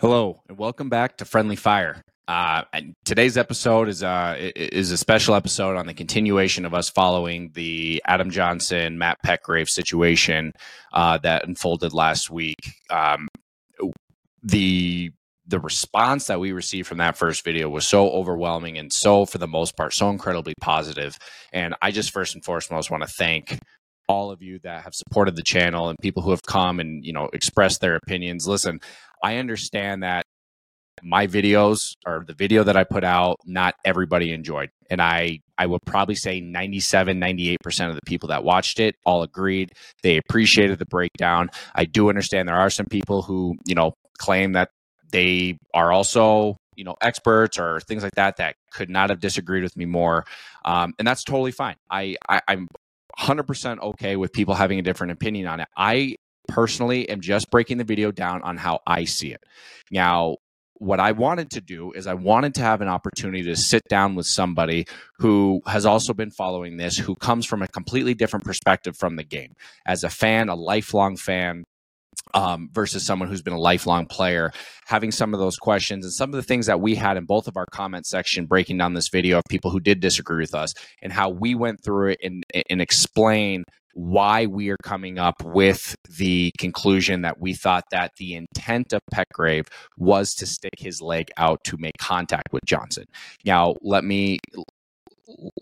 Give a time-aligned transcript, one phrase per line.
[0.00, 2.00] Hello, and welcome back to Friendly Fire.
[2.26, 6.88] Uh, and today's episode is uh, is a special episode on the continuation of us
[6.88, 10.54] following the Adam Johnson Matt Petgrave situation
[10.94, 12.56] uh, that unfolded last week.
[12.88, 13.28] Um,
[14.42, 15.10] the
[15.46, 19.36] the response that we received from that first video was so overwhelming and so for
[19.36, 21.18] the most part so incredibly positive
[21.52, 23.58] and i just first and foremost want to thank
[24.08, 27.12] all of you that have supported the channel and people who have come and you
[27.12, 28.80] know expressed their opinions listen
[29.22, 30.24] I understand that
[31.02, 34.70] my videos or the video that I put out, not everybody enjoyed.
[34.90, 39.22] And I, I would probably say 97, 98% of the people that watched it all
[39.22, 39.72] agreed.
[40.02, 41.50] They appreciated the breakdown.
[41.74, 44.70] I do understand there are some people who, you know, claim that
[45.10, 49.62] they are also, you know, experts or things like that that could not have disagreed
[49.62, 50.24] with me more.
[50.64, 51.76] Um, and that's totally fine.
[51.90, 52.68] I, I I'm
[53.18, 55.68] 100% okay with people having a different opinion on it.
[55.76, 56.16] I
[56.48, 59.42] personally am just breaking the video down on how I see it.
[59.90, 60.36] Now,
[60.74, 64.14] what I wanted to do is I wanted to have an opportunity to sit down
[64.14, 64.86] with somebody
[65.18, 69.24] who has also been following this, who comes from a completely different perspective from the
[69.24, 69.52] game.
[69.86, 71.64] As a fan, a lifelong fan,
[72.34, 74.52] um, versus someone who's been a lifelong player,
[74.86, 77.48] having some of those questions and some of the things that we had in both
[77.48, 80.74] of our comment section, breaking down this video of people who did disagree with us
[81.02, 85.94] and how we went through it and, and explain why we are coming up with
[86.18, 91.30] the conclusion that we thought that the intent of Petgrave was to stick his leg
[91.36, 93.04] out to make contact with Johnson.
[93.44, 94.38] Now, let me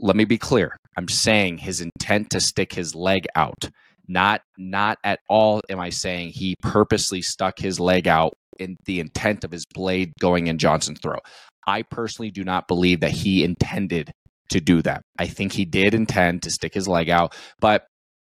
[0.00, 0.76] let me be clear.
[0.96, 3.70] I'm saying his intent to stick his leg out.
[4.06, 9.00] Not not at all am I saying he purposely stuck his leg out in the
[9.00, 11.20] intent of his blade going in Johnson's throat.
[11.66, 14.10] I personally do not believe that he intended
[14.48, 15.02] to do that.
[15.18, 17.86] I think he did intend to stick his leg out, but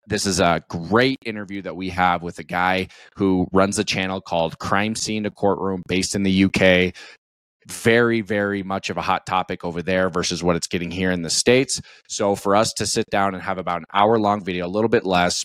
[0.07, 4.21] this is a great interview that we have with a guy who runs a channel
[4.21, 6.95] called Crime Scene 2 Courtroom based in the UK.
[7.67, 11.23] Very, very much of a hot topic over there versus what it's getting here in
[11.23, 11.81] the States.
[12.09, 14.91] So, for us to sit down and have about an hour long video, a little
[14.91, 15.45] bit less,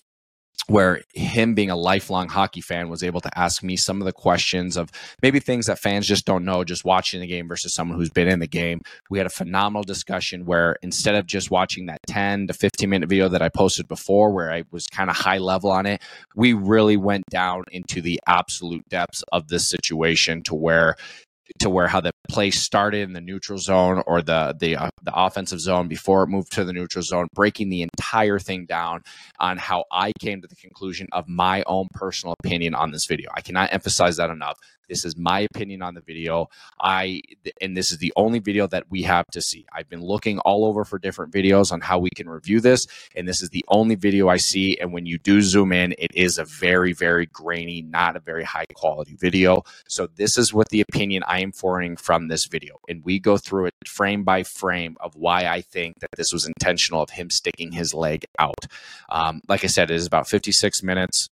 [0.66, 4.12] where him being a lifelong hockey fan was able to ask me some of the
[4.12, 4.90] questions of
[5.22, 8.28] maybe things that fans just don't know just watching the game versus someone who's been
[8.28, 8.80] in the game.
[9.10, 13.08] We had a phenomenal discussion where instead of just watching that 10 to 15 minute
[13.08, 16.02] video that I posted before where I was kind of high level on it,
[16.34, 20.96] we really went down into the absolute depths of this situation to where
[21.58, 25.12] to where how the play started in the neutral zone or the the uh, the
[25.14, 29.02] offensive zone before it moved to the neutral zone, breaking the entire thing down
[29.38, 33.30] on how I came to the conclusion of my own personal opinion on this video.
[33.34, 34.58] I cannot emphasize that enough.
[34.90, 36.48] This is my opinion on the video.
[36.80, 37.22] I
[37.60, 39.64] and this is the only video that we have to see.
[39.72, 43.26] I've been looking all over for different videos on how we can review this, and
[43.26, 44.76] this is the only video I see.
[44.80, 48.42] And when you do zoom in, it is a very, very grainy, not a very
[48.42, 49.62] high quality video.
[49.88, 53.36] So this is what the opinion I am forming from this video, and we go
[53.36, 57.30] through it frame by frame of why I think that this was intentional of him
[57.30, 58.66] sticking his leg out.
[59.08, 61.28] Um, like I said, it is about 56 minutes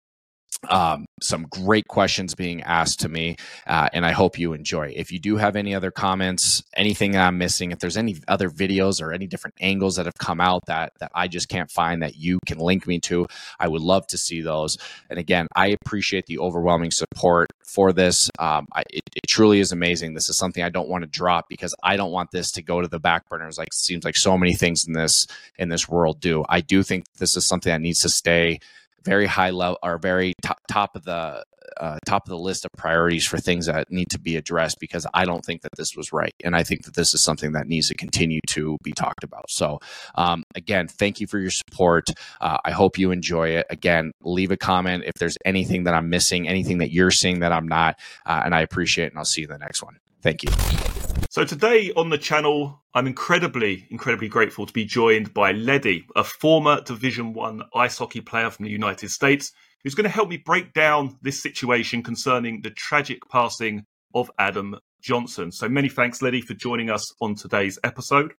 [0.69, 3.37] um, some great questions being asked to me,
[3.67, 4.93] uh, and I hope you enjoy.
[4.95, 9.03] If you do have any other comments, anything I'm missing, if there's any other videos
[9.03, 12.17] or any different angles that have come out that that I just can't find that
[12.17, 13.27] you can link me to,
[13.59, 14.79] I would love to see those.
[15.11, 18.31] And again, I appreciate the overwhelming support for this.
[18.39, 20.15] Um, I, it, it, truly is amazing.
[20.15, 22.81] This is something I don't want to drop because I don't want this to go
[22.81, 23.59] to the back burners.
[23.59, 25.27] Like seems like so many things in this
[25.59, 26.45] in this world do.
[26.49, 28.61] I do think this is something that needs to stay
[29.05, 31.45] very high level or very top, top of the
[31.79, 35.07] uh, top of the list of priorities for things that need to be addressed because
[35.15, 36.35] I don't think that this was right.
[36.45, 39.51] And I think that this is something that needs to continue to be talked about.
[39.51, 39.81] So,
[40.15, 42.11] um, again, thank you for your support.
[42.41, 43.67] Uh, I hope you enjoy it.
[43.71, 47.53] Again, leave a comment if there's anything that I'm missing, anything that you're seeing that
[47.53, 47.99] I'm not.
[48.27, 49.13] Uh, and I appreciate it.
[49.13, 49.99] And I'll see you in the next one.
[50.21, 51.02] Thank you.
[51.33, 56.25] So today on the channel, I'm incredibly, incredibly grateful to be joined by Leddy, a
[56.25, 59.51] former Division One ice hockey player from the United States,
[59.83, 64.77] who's going to help me break down this situation concerning the tragic passing of Adam
[65.01, 65.51] Johnson.
[65.51, 68.35] So many thanks, Leddy, for joining us on today's episode.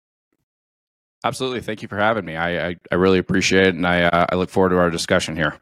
[1.24, 1.62] Absolutely.
[1.62, 2.36] Thank you for having me.
[2.36, 5.36] I, I, I really appreciate it, and I, uh, I look forward to our discussion
[5.36, 5.60] here.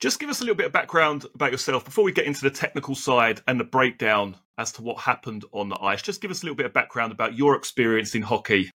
[0.00, 2.50] Just give us a little bit of background about yourself before we get into the
[2.50, 6.02] technical side and the breakdown as to what happened on the ice.
[6.02, 8.70] Just give us a little bit of background about your experience in hockey.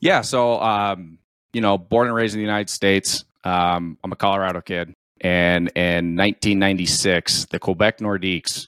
[0.00, 1.18] Yeah, so um,
[1.52, 3.24] you know, born and raised in the United States.
[3.44, 8.66] Um, I'm a Colorado kid, and in 1996, the Quebec Nordiques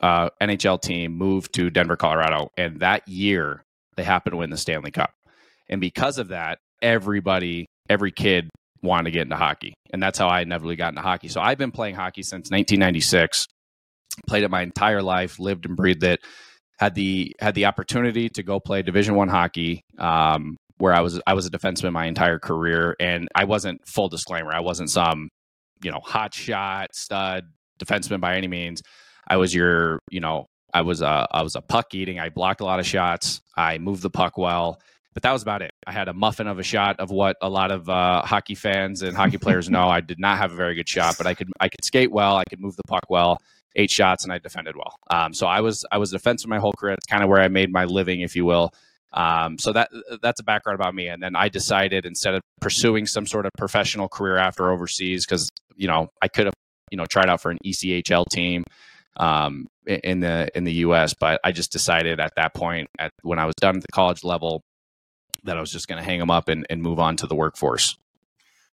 [0.00, 3.62] uh, NHL team moved to Denver, Colorado, and that year
[3.96, 5.12] they happened to win the Stanley Cup.
[5.68, 8.50] And because of that, everybody, every kid
[8.82, 9.74] wanted to get into hockey.
[9.92, 11.28] And that's how I inevitably got into hockey.
[11.28, 13.46] So I've been playing hockey since 1996.
[14.26, 16.20] Played it my entire life, lived and breathed it.
[16.78, 21.20] Had the had the opportunity to go play Division One hockey, um, where I was
[21.26, 24.52] I was a defenseman my entire career, and I wasn't full disclaimer.
[24.52, 25.28] I wasn't some
[25.82, 27.44] you know hot shot stud
[27.82, 28.82] defenseman by any means.
[29.28, 32.18] I was your you know I was a I was a puck eating.
[32.18, 33.40] I blocked a lot of shots.
[33.56, 34.78] I moved the puck well
[35.14, 35.72] but that was about it.
[35.86, 39.02] I had a muffin of a shot of what a lot of uh, hockey fans
[39.02, 39.88] and hockey players know.
[39.88, 42.36] I did not have a very good shot, but I could I could skate well.
[42.36, 43.38] I could move the puck well.
[43.76, 44.96] Eight shots and I defended well.
[45.10, 46.94] Um, so I was I was a defenseman my whole career.
[46.94, 48.72] It's kind of where I made my living, if you will.
[49.12, 49.90] Um, so that
[50.22, 51.08] that's a background about me.
[51.08, 55.48] And then I decided instead of pursuing some sort of professional career after overseas, because
[55.76, 56.54] you know I could have
[56.90, 58.64] you know tried out for an ECHL team
[59.16, 63.38] um, in the in the U.S., but I just decided at that point, at when
[63.38, 64.62] I was done at the college level,
[65.44, 67.34] that I was just going to hang them up and, and move on to the
[67.34, 67.96] workforce.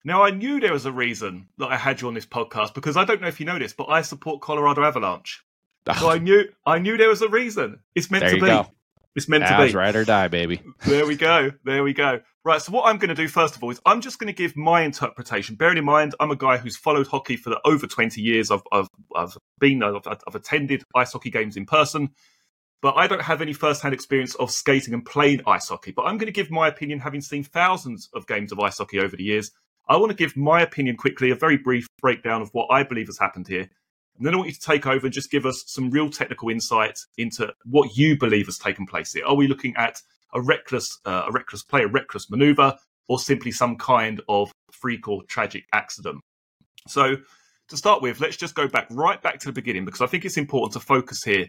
[0.07, 2.97] Now, I knew there was a reason that I had you on this podcast because
[2.97, 5.43] I don't know if you know this, but I support Colorado Avalanche.
[5.89, 5.95] Oh.
[5.95, 7.81] So I knew I knew there was a reason.
[7.97, 8.47] It's meant there to be.
[8.47, 8.69] Go.
[9.17, 9.77] It's meant Avs, to be.
[9.77, 10.63] Ride or die, baby.
[10.87, 11.51] There we go.
[11.65, 12.21] There we go.
[12.45, 12.63] Right.
[12.63, 14.57] So what I'm going to do first of all is I'm just going to give
[14.57, 15.57] my interpretation.
[15.57, 18.53] Bearing in mind, I'm a guy who's followed hockey for the over 20 years.
[18.53, 22.11] I've I've, I've been I've, I've attended ice hockey games in person
[22.83, 25.93] but I don't have any first-hand experience of skating and playing ice hockey.
[25.93, 29.01] But I'm going to give my opinion, having seen thousands of games of ice hockey
[29.01, 29.51] over the years.
[29.89, 33.07] I want to give my opinion quickly, a very brief breakdown of what I believe
[33.07, 33.69] has happened here.
[34.17, 36.49] And then I want you to take over and just give us some real technical
[36.49, 39.25] insight into what you believe has taken place here.
[39.27, 40.01] Are we looking at
[40.35, 42.77] a reckless, uh, a reckless play, a reckless maneuver,
[43.09, 46.21] or simply some kind of freak or tragic accident?
[46.89, 47.17] So,
[47.69, 50.25] to start with, let's just go back right back to the beginning because I think
[50.25, 51.47] it's important to focus here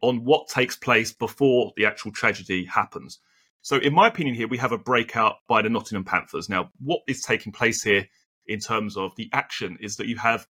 [0.00, 3.20] on what takes place before the actual tragedy happens.
[3.64, 6.50] So, in my opinion, here we have a breakout by the Nottingham Panthers.
[6.50, 8.06] Now, what is taking place here
[8.46, 10.46] in terms of the action is that you have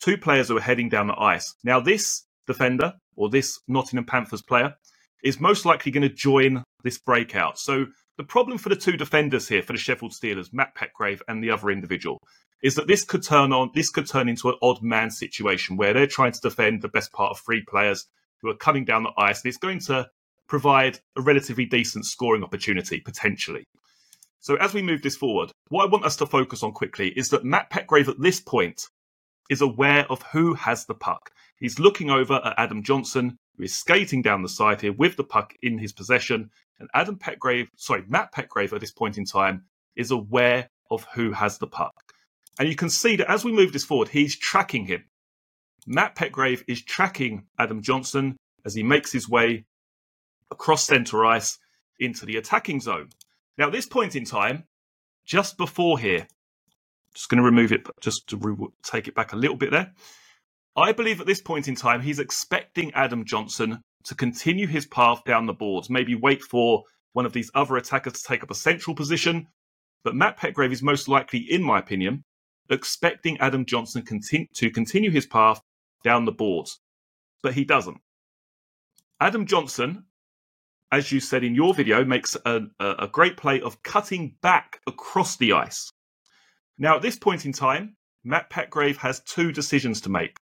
[0.00, 1.56] two players who are heading down the ice.
[1.64, 4.76] Now, this defender or this Nottingham Panthers player
[5.24, 7.58] is most likely going to join this breakout.
[7.58, 7.86] So,
[8.16, 11.50] the problem for the two defenders here for the Sheffield Steelers, Matt Petgrave and the
[11.50, 12.18] other individual,
[12.62, 15.92] is that this could turn on this could turn into an odd man situation where
[15.92, 18.06] they're trying to defend the best part of three players
[18.40, 20.08] who are coming down the ice, and it's going to
[20.48, 23.64] provide a relatively decent scoring opportunity potentially.
[24.40, 27.28] So as we move this forward, what I want us to focus on quickly is
[27.30, 28.88] that Matt Petgrave at this point
[29.48, 31.30] is aware of who has the puck.
[31.56, 35.24] He's looking over at Adam Johnson, who is skating down the side here with the
[35.24, 36.50] puck in his possession.
[36.80, 39.64] And Adam Petgrave, sorry, Matt Petgrave at this point in time
[39.94, 41.92] is aware of who has the puck.
[42.58, 45.04] And you can see that as we move this forward, he's tracking him.
[45.86, 49.64] Matt Petgrave is tracking Adam Johnson as he makes his way
[50.52, 51.58] across centre ice
[51.98, 53.08] into the attacking zone.
[53.58, 54.64] Now, at this point in time,
[55.24, 56.26] just before here,
[57.14, 59.92] just going to remove it, just to re- take it back a little bit there.
[60.76, 65.22] I believe at this point in time, he's expecting Adam Johnson to continue his path
[65.24, 68.54] down the boards, maybe wait for one of these other attackers to take up a
[68.54, 69.46] central position.
[70.02, 72.24] But Matt Petgrave is most likely, in my opinion,
[72.70, 74.02] expecting Adam Johnson
[74.54, 75.60] to continue his path
[76.02, 76.80] down the boards,
[77.42, 77.98] but he doesn't.
[79.20, 80.04] Adam Johnson,
[80.92, 85.38] as you said in your video, makes a, a, great play of cutting back across
[85.38, 85.90] the ice.
[86.76, 90.36] Now, at this point in time, Matt Petgrave has two decisions to make.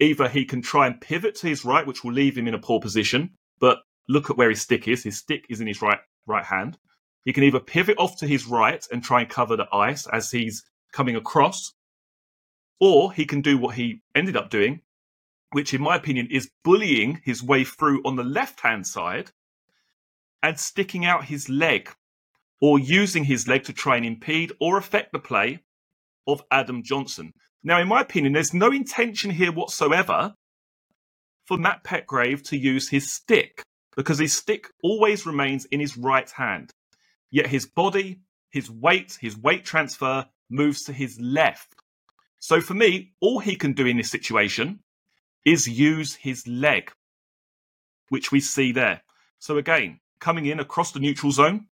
[0.00, 2.58] Either he can try and pivot to his right, which will leave him in a
[2.58, 5.04] poor position, but look at where his stick is.
[5.04, 6.78] His stick is in his right right hand.
[7.24, 10.30] He can either pivot off to his right and try and cover the ice as
[10.30, 11.74] he's coming across,
[12.80, 14.80] or he can do what he ended up doing,
[15.52, 19.30] which, in my opinion, is bullying his way through on the left hand side
[20.42, 21.90] and sticking out his leg
[22.60, 25.60] or using his leg to try and impede or affect the play
[26.26, 27.32] of Adam Johnson.
[27.62, 30.34] Now, in my opinion, there's no intention here whatsoever
[31.46, 33.62] for Matt Petgrave to use his stick
[33.96, 36.70] because his stick always remains in his right hand.
[37.30, 41.74] Yet his body, his weight, his weight transfer moves to his left.
[42.38, 44.80] So for me, all he can do in this situation
[45.44, 46.92] is use his leg,
[48.08, 49.02] which we see there.
[49.38, 51.66] So again, coming in across the neutral zone,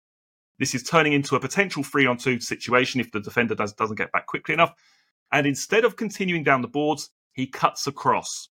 [0.59, 3.97] this is turning into a potential three on two situation if the defender does, doesn't
[3.97, 4.73] get back quickly enough.
[5.31, 8.49] And instead of continuing down the boards, he cuts across.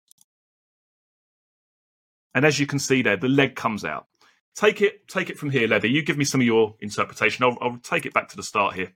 [2.35, 4.07] And as you can see there, the leg comes out.
[4.55, 5.91] Take it, take it from here, Leddy.
[5.91, 7.45] You give me some of your interpretation.
[7.45, 8.93] I'll, I'll take it back to the start here.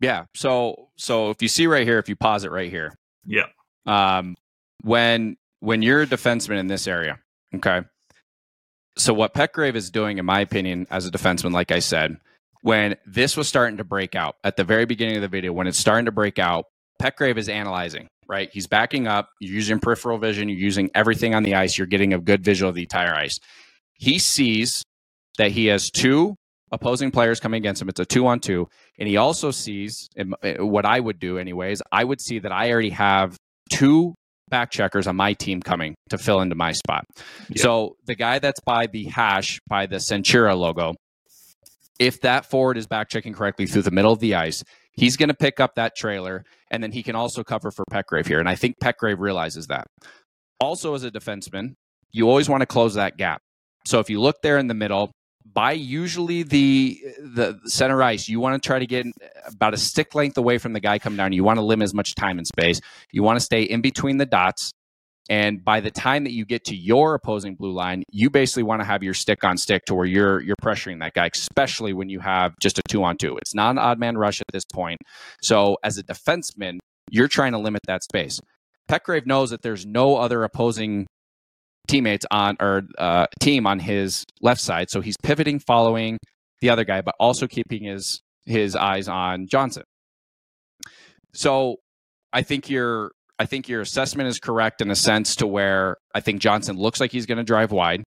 [0.00, 0.24] Yeah.
[0.34, 2.94] So so if you see right here, if you pause it right here.
[3.24, 3.46] Yeah.
[3.86, 4.36] Um
[4.82, 7.18] when when you're a defenseman in this area,
[7.54, 7.82] okay.
[8.96, 12.16] So what Petgrave is doing, in my opinion, as a defenseman, like I said,
[12.62, 15.66] when this was starting to break out at the very beginning of the video, when
[15.66, 16.64] it's starting to break out,
[17.00, 18.08] Petgrave is analyzing.
[18.28, 18.50] right?
[18.52, 19.30] He's backing up.
[19.40, 20.48] You're using peripheral vision.
[20.48, 21.78] You're using everything on the ice.
[21.78, 23.38] You're getting a good visual of the entire ice.
[23.94, 24.82] He sees
[25.38, 26.36] that he has two
[26.72, 27.88] opposing players coming against him.
[27.88, 28.68] It's a two on two.
[28.98, 30.08] And he also sees
[30.58, 31.82] what I would do, anyways.
[31.92, 33.36] I would see that I already have
[33.70, 34.14] two
[34.48, 37.04] back checkers on my team coming to fill into my spot.
[37.56, 40.94] So the guy that's by the hash, by the Centura logo,
[41.98, 44.62] if that forward is back checking correctly through the middle of the ice,
[44.92, 48.26] he's going to pick up that trailer and then he can also cover for Petgrave
[48.26, 48.38] here.
[48.38, 49.86] And I think Petgrave realizes that.
[50.60, 51.74] Also, as a defenseman,
[52.12, 53.40] you always want to close that gap.
[53.84, 55.12] So if you look there in the middle,
[55.56, 59.06] by usually the the center ice, you want to try to get
[59.46, 61.32] about a stick length away from the guy coming down.
[61.32, 62.78] You want to limit as much time and space.
[63.10, 64.70] You want to stay in between the dots.
[65.30, 68.82] And by the time that you get to your opposing blue line, you basically want
[68.82, 72.10] to have your stick on stick to where you're you're pressuring that guy, especially when
[72.10, 73.38] you have just a two on two.
[73.38, 74.98] It's not an odd man rush at this point.
[75.40, 76.78] So as a defenseman,
[77.10, 78.40] you're trying to limit that space.
[78.90, 81.06] Petgrave knows that there's no other opposing
[81.86, 86.18] teammates on or uh, team on his left side, so he's pivoting, following
[86.60, 89.82] the other guy, but also keeping his his eyes on Johnson.
[91.34, 91.76] So
[92.32, 96.20] I think your I think your assessment is correct in a sense to where I
[96.20, 98.02] think Johnson looks like he's going to drive wide,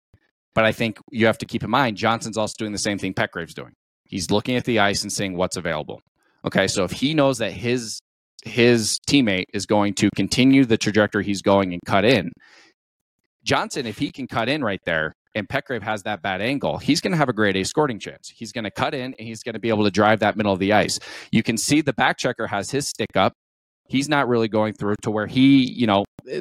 [0.55, 3.15] but I think you have to keep in mind Johnson's also doing the same thing
[3.15, 3.73] Petgrave's doing.
[4.05, 6.01] He's looking at the ice and seeing what's available.
[6.45, 8.01] Okay, so if he knows that his
[8.45, 12.31] his teammate is going to continue the trajectory he's going and cut in,
[13.47, 17.01] Johnson, if he can cut in right there and Petgrave has that bad angle, he's
[17.01, 18.33] going to have a great A scoring chance.
[18.35, 20.53] He's going to cut in and he's going to be able to drive that middle
[20.53, 20.99] of the ice.
[21.31, 23.33] You can see the back checker has his stick up.
[23.89, 26.41] He's not really going through to where he, you know, eh,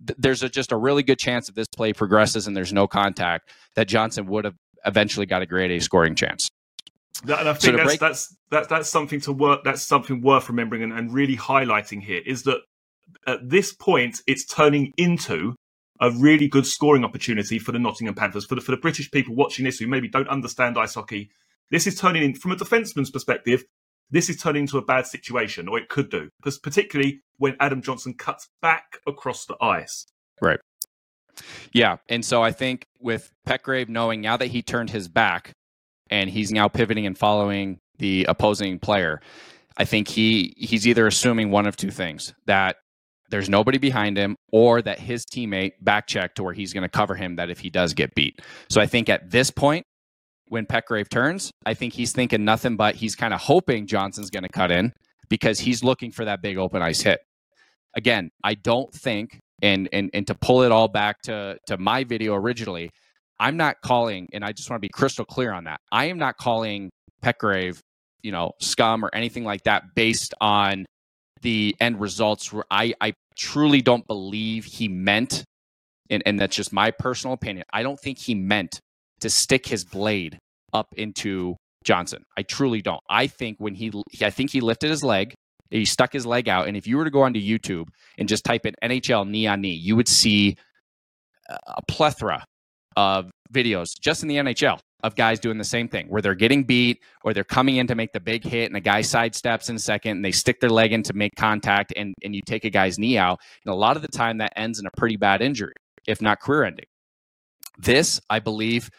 [0.00, 3.48] there's a, just a really good chance if this play progresses and there's no contact
[3.76, 6.48] that Johnson would have eventually got a great A scoring chance.
[7.26, 9.60] That, and I think so that's, break- that's, that's that's something to work.
[9.62, 12.60] That's something worth remembering and, and really highlighting here is that
[13.26, 15.54] at this point it's turning into
[16.00, 18.46] a really good scoring opportunity for the Nottingham Panthers.
[18.46, 21.30] For the, for the British people watching this who maybe don't understand ice hockey,
[21.70, 23.64] this is turning in, from a defenseman's perspective,
[24.10, 27.80] this is turning into a bad situation, or it could do, because particularly when Adam
[27.80, 30.06] Johnson cuts back across the ice.
[30.40, 30.58] Right.
[31.72, 31.98] Yeah.
[32.08, 35.52] And so I think with Petgrave knowing now that he turned his back
[36.10, 39.20] and he's now pivoting and following the opposing player,
[39.76, 42.76] I think he he's either assuming one of two things that
[43.30, 46.88] there's nobody behind him or that his teammate back check to where he's going to
[46.88, 48.40] cover him that if he does get beat.
[48.68, 49.86] So I think at this point,
[50.48, 54.42] when Petgrave turns, I think he's thinking nothing but he's kind of hoping Johnson's going
[54.42, 54.92] to cut in
[55.28, 57.20] because he's looking for that big open ice hit.
[57.96, 62.04] Again, I don't think, and and and to pull it all back to to my
[62.04, 62.90] video originally,
[63.38, 65.80] I'm not calling, and I just want to be crystal clear on that.
[65.92, 66.90] I am not calling
[67.22, 67.78] Petgrave,
[68.22, 70.84] you know, scum or anything like that based on
[71.42, 75.44] the end results were I, I truly don't believe he meant,
[76.08, 77.64] and, and that's just my personal opinion.
[77.72, 78.80] I don't think he meant
[79.20, 80.38] to stick his blade
[80.72, 82.22] up into Johnson.
[82.36, 83.00] I truly don't.
[83.08, 83.92] I think when he,
[84.22, 85.34] I think he lifted his leg,
[85.70, 88.44] he stuck his leg out, and if you were to go onto YouTube and just
[88.44, 90.56] type in NHL knee on knee, you would see
[91.48, 92.44] a plethora
[92.96, 96.64] of videos just in the NHL of guys doing the same thing where they're getting
[96.64, 99.78] beat or they're coming in to make the big hit and a guy sidesteps in
[99.78, 102.70] second and they stick their leg in to make contact and, and you take a
[102.70, 103.40] guy's knee out.
[103.64, 105.74] And a lot of the time that ends in a pretty bad injury,
[106.06, 106.86] if not career ending.
[107.78, 108.90] This, I believe,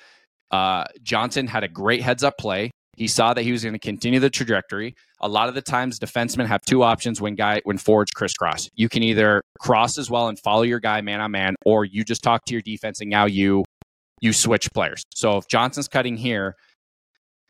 [0.52, 2.72] uh, Johnson had a great heads up play.
[2.98, 4.96] He saw that he was going to continue the trajectory.
[5.22, 8.70] A lot of the times, defensemen have two options when guy when forwards crisscross.
[8.76, 12.04] You can either cross as well and follow your guy man on man, or you
[12.04, 13.64] just talk to your defense and now you
[14.22, 15.04] you switch players.
[15.14, 16.56] So if Johnson's cutting here,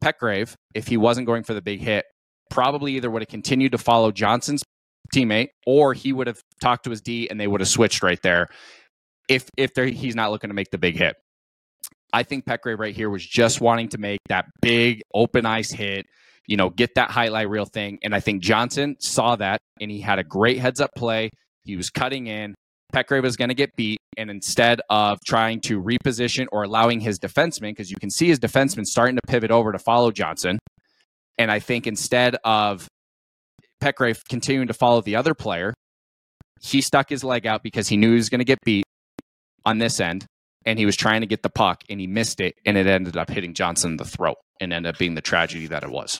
[0.03, 2.05] Petgrave, if he wasn't going for the big hit,
[2.49, 4.63] probably either would have continued to follow Johnson's
[5.13, 8.21] teammate or he would have talked to his D and they would have switched right
[8.23, 8.47] there
[9.27, 11.15] if if he's not looking to make the big hit.
[12.13, 16.05] I think Petgrave right here was just wanting to make that big open ice hit,
[16.45, 17.99] you know, get that highlight reel thing.
[18.03, 21.29] And I think Johnson saw that and he had a great heads up play.
[21.63, 22.53] He was cutting in.
[22.91, 23.97] Petgrave was going to get beat.
[24.17, 28.39] And instead of trying to reposition or allowing his defenseman, because you can see his
[28.39, 30.59] defenseman starting to pivot over to follow Johnson.
[31.37, 32.87] And I think instead of
[33.81, 35.73] Petgrave continuing to follow the other player,
[36.61, 38.83] he stuck his leg out because he knew he was going to get beat
[39.65, 40.25] on this end.
[40.65, 42.53] And he was trying to get the puck and he missed it.
[42.65, 45.67] And it ended up hitting Johnson in the throat and ended up being the tragedy
[45.67, 46.19] that it was.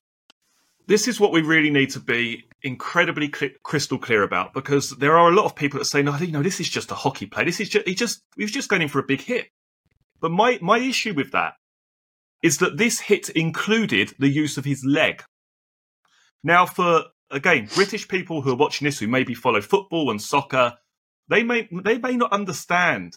[0.92, 5.18] This is what we really need to be incredibly cl- crystal clear about because there
[5.18, 7.28] are a lot of people that say, no, you know, this is just a hockey
[7.28, 7.46] play.
[7.46, 9.48] This is just, he just, he was just going in for a big hit.
[10.20, 11.54] But my, my issue with that
[12.44, 15.24] is that this hit included the use of his leg.
[16.44, 20.74] Now, for again, British people who are watching this who maybe follow football and soccer,
[21.30, 23.14] they may they may not understand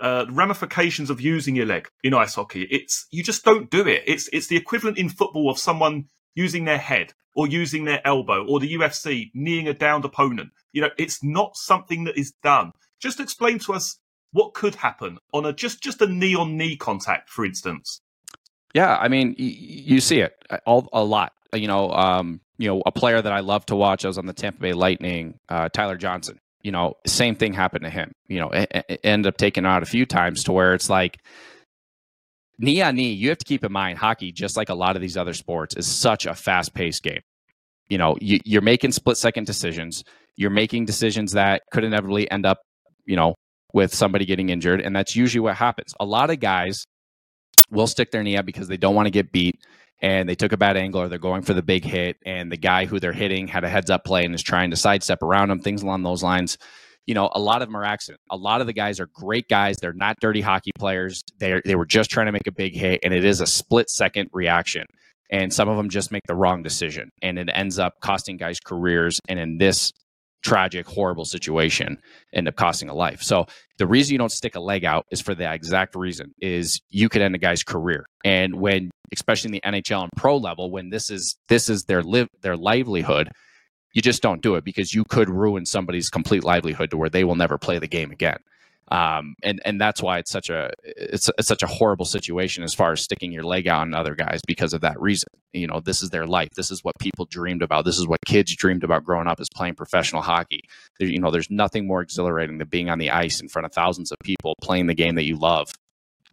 [0.00, 2.66] uh, ramifications of using your leg in ice hockey.
[2.70, 4.04] It's you just don't do it.
[4.06, 8.46] It's it's the equivalent in football of someone using their head or using their elbow
[8.46, 10.50] or the UFC kneeing a downed opponent.
[10.72, 12.72] You know, it's not something that is done.
[13.00, 13.98] Just explain to us
[14.32, 18.00] what could happen on a just just a knee on knee contact, for instance.
[18.74, 21.32] Yeah, I mean, you see it uh, all a lot.
[21.52, 24.04] You know, um, you know, a player that I love to watch.
[24.04, 27.84] I was on the Tampa Bay Lightning, uh, Tyler Johnson you know, same thing happened
[27.84, 28.12] to him.
[28.28, 31.18] You know, it ended up taking out a few times to where it's like
[32.60, 33.12] knee on knee.
[33.12, 35.74] You have to keep in mind, hockey, just like a lot of these other sports,
[35.76, 37.22] is such a fast paced game.
[37.88, 40.04] You know, you, you're making split second decisions.
[40.36, 42.60] You're making decisions that could inevitably end up,
[43.04, 43.34] you know,
[43.72, 45.94] with somebody getting injured, and that's usually what happens.
[45.98, 46.86] A lot of guys
[47.70, 49.60] will stick their knee up because they don't want to get beat
[50.02, 52.56] and they took a bad angle or they're going for the big hit and the
[52.56, 55.48] guy who they're hitting had a heads up play and is trying to sidestep around
[55.48, 56.58] them, things along those lines.
[57.06, 58.20] You know, a lot of them are accident.
[58.30, 59.76] A lot of the guys are great guys.
[59.78, 61.22] They're not dirty hockey players.
[61.38, 63.90] They they were just trying to make a big hit, and it is a split
[63.90, 64.86] second reaction.
[65.32, 68.58] And some of them just make the wrong decision, and it ends up costing guys
[68.60, 69.20] careers.
[69.28, 69.92] And in this
[70.42, 71.98] tragic, horrible situation
[72.32, 73.22] end up costing a life.
[73.22, 73.46] So
[73.78, 77.08] the reason you don't stick a leg out is for the exact reason is you
[77.08, 78.06] could end a guy's career.
[78.24, 82.02] And when especially in the NHL and pro level, when this is this is their
[82.02, 83.28] live their livelihood,
[83.92, 87.24] you just don't do it because you could ruin somebody's complete livelihood to where they
[87.24, 88.38] will never play the game again.
[88.92, 92.74] Um, and and that's why it's such a it's, it's such a horrible situation as
[92.74, 95.28] far as sticking your leg out on other guys because of that reason.
[95.52, 96.50] You know, this is their life.
[96.56, 97.84] This is what people dreamed about.
[97.84, 100.62] This is what kids dreamed about growing up is playing professional hockey.
[100.98, 103.72] There, you know, there's nothing more exhilarating than being on the ice in front of
[103.72, 105.70] thousands of people playing the game that you love.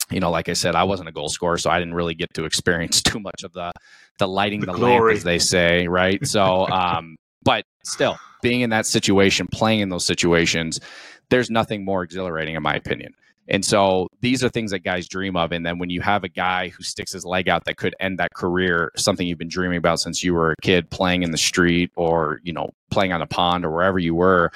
[0.10, 2.34] You know, like I said, I wasn't a goal scorer, so I didn't really get
[2.36, 3.72] to experience too much of the
[4.18, 6.26] the lighting the, the lamp, as they say, right?
[6.26, 10.82] So, um, but still, being in that situation, playing in those situations,
[11.30, 13.13] there's nothing more exhilarating in my opinion.
[13.48, 15.54] And so these are things that guys dream of.
[15.54, 18.19] And then when you have a guy who sticks his leg out that could end
[18.19, 21.38] that career, something you've been dreaming about since you were a kid playing in the
[21.38, 24.52] street or, you know, playing on a pond or wherever you were,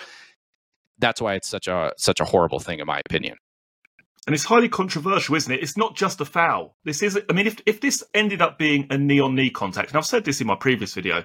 [1.00, 3.38] that's why it's such a such a horrible thing in my opinion.
[4.28, 5.64] And it's highly controversial, isn't it?
[5.64, 6.76] It's not just a foul.
[6.84, 9.92] This is I mean, if if this ended up being a knee on knee contact,
[9.92, 11.24] and I've said this in my previous video,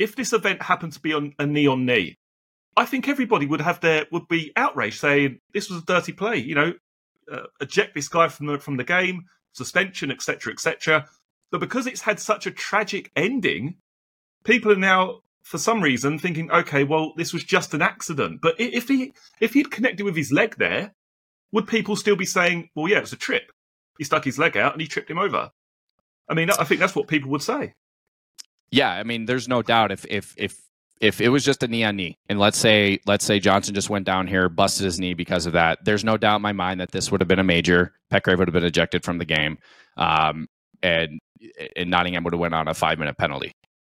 [0.00, 2.16] if this event happened to be on a knee on knee,
[2.76, 6.38] I think everybody would have their would be outraged, saying this was a dirty play.
[6.38, 6.72] You know,
[7.30, 11.06] uh, eject this guy from the from the game, suspension, etc., etc.
[11.52, 13.76] But because it's had such a tragic ending,
[14.42, 18.40] people are now, for some reason, thinking, okay, well, this was just an accident.
[18.40, 20.94] But if he if he'd connected with his leg there,
[21.52, 23.52] would people still be saying, well, yeah, it was a trip?
[23.98, 25.50] He stuck his leg out and he tripped him over.
[26.26, 27.74] I mean, I think that's what people would say.
[28.70, 30.56] Yeah, I mean, there's no doubt if if if
[31.00, 33.90] if it was just a knee on knee, and let's say let's say Johnson just
[33.90, 36.80] went down here, busted his knee because of that, there's no doubt in my mind
[36.80, 37.92] that this would have been a major.
[38.12, 39.58] Petgrave would have been ejected from the game,
[39.96, 40.46] um,
[40.82, 41.18] and
[41.74, 43.52] and Nottingham would have went on a five minute penalty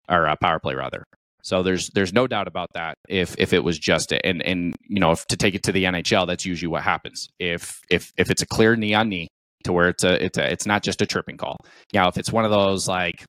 [0.09, 1.03] or a power play rather.
[1.43, 2.95] So there's there's no doubt about that.
[3.07, 5.71] If if it was just a, and and you know if, to take it to
[5.71, 7.29] the NHL, that's usually what happens.
[7.39, 9.27] If if if it's a clear knee on knee
[9.63, 11.57] to where it's a it's a it's not just a tripping call.
[11.93, 13.23] Now if it's one of those like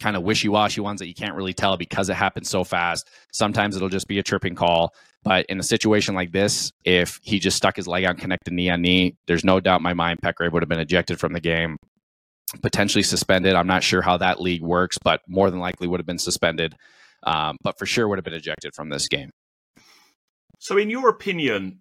[0.00, 3.08] kind of wishy-washy ones that you can't really tell because it happens so fast.
[3.32, 4.94] Sometimes it'll just be a tripping call.
[5.24, 8.70] But in a situation like this, if he just stuck his leg on connected knee
[8.70, 11.40] on knee, there's no doubt in my mind Petgrave would have been ejected from the
[11.40, 11.76] game,
[12.62, 13.54] potentially suspended.
[13.54, 16.76] I'm not sure how that league works, but more than likely would have been suspended.
[17.24, 19.30] Um, but for sure would have been ejected from this game.
[20.60, 21.80] So, in your opinion,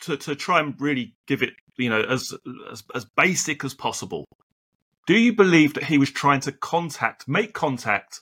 [0.00, 2.32] to to try and really give it, you know, as
[2.70, 4.24] as, as basic as possible,
[5.06, 8.20] do you believe that he was trying to contact, make contact,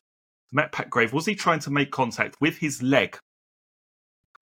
[0.52, 1.12] Matt Petgrave?
[1.12, 3.18] Was he trying to make contact with his leg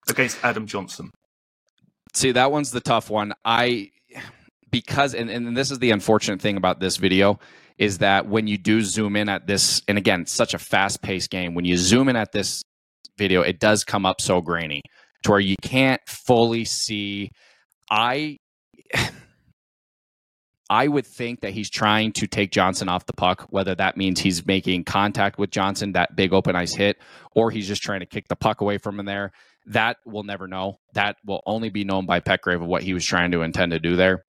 [0.09, 1.11] against Adam Johnson?
[2.13, 3.33] See, that one's the tough one.
[3.43, 3.91] I
[4.71, 7.39] because and, and this is the unfortunate thing about this video
[7.77, 11.29] is that when you do zoom in at this, and again, such a fast paced
[11.29, 12.63] game, when you zoom in at this
[13.17, 14.81] video, it does come up so grainy
[15.23, 17.29] to where you can't fully see.
[17.89, 18.37] I
[20.69, 24.19] I would think that he's trying to take Johnson off the puck, whether that means
[24.19, 26.97] he's making contact with Johnson, that big open ice hit,
[27.33, 29.31] or he's just trying to kick the puck away from him there.
[29.67, 30.79] That we'll never know.
[30.93, 33.79] That will only be known by Petgrave of what he was trying to intend to
[33.79, 34.23] do there.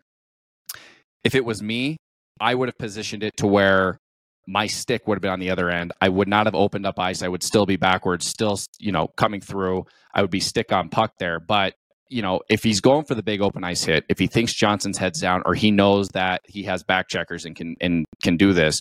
[1.25, 1.97] If it was me,
[2.41, 3.99] I would have positioned it to where
[4.47, 5.93] my stick would have been on the other end.
[6.01, 7.23] I would not have opened up ice.
[7.23, 9.87] I would still be backwards, still, you know, coming through.
[10.15, 11.39] I would be stick on puck there.
[11.39, 11.75] But
[12.09, 14.99] you know, if he's going for the big open ice hit, if he thinks Johnson's
[14.99, 18.53] heads down, or he knows that he has back checkers and can and can do
[18.53, 18.81] this,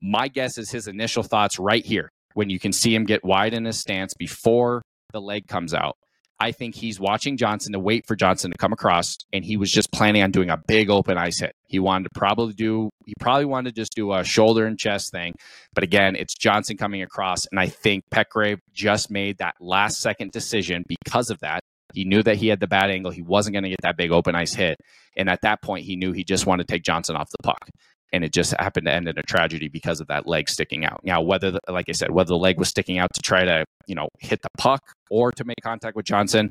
[0.00, 3.54] my guess is his initial thoughts right here when you can see him get wide
[3.54, 5.96] in his stance before the leg comes out.
[6.42, 9.70] I think he's watching Johnson to wait for Johnson to come across, and he was
[9.70, 11.52] just planning on doing a big open ice hit.
[11.68, 15.12] He wanted to probably do, he probably wanted to just do a shoulder and chest
[15.12, 15.34] thing.
[15.72, 20.32] But again, it's Johnson coming across, and I think Petgrave just made that last second
[20.32, 21.61] decision because of that.
[21.92, 23.10] He knew that he had the bad angle.
[23.10, 24.78] He wasn't going to get that big open ice hit.
[25.16, 27.68] And at that point, he knew he just wanted to take Johnson off the puck
[28.12, 31.00] and it just happened to end in a tragedy because of that leg sticking out.
[31.02, 33.64] Now, whether, the, like I said, whether the leg was sticking out to try to,
[33.86, 36.50] you know, hit the puck or to make contact with Johnson,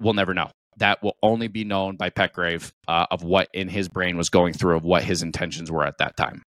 [0.00, 0.50] we'll never know.
[0.78, 4.52] That will only be known by Petgrave uh, of what in his brain was going
[4.52, 6.42] through, of what his intentions were at that time.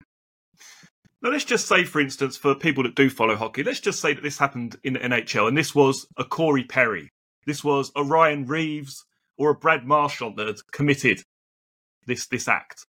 [1.22, 4.14] Now, let's just say, for instance, for people that do follow hockey, let's just say
[4.14, 7.10] that this happened in the NHL and this was a Corey Perry,
[7.46, 9.04] this was a Ryan Reaves
[9.38, 11.22] or a Brad Marchand that had committed
[12.06, 12.86] this this act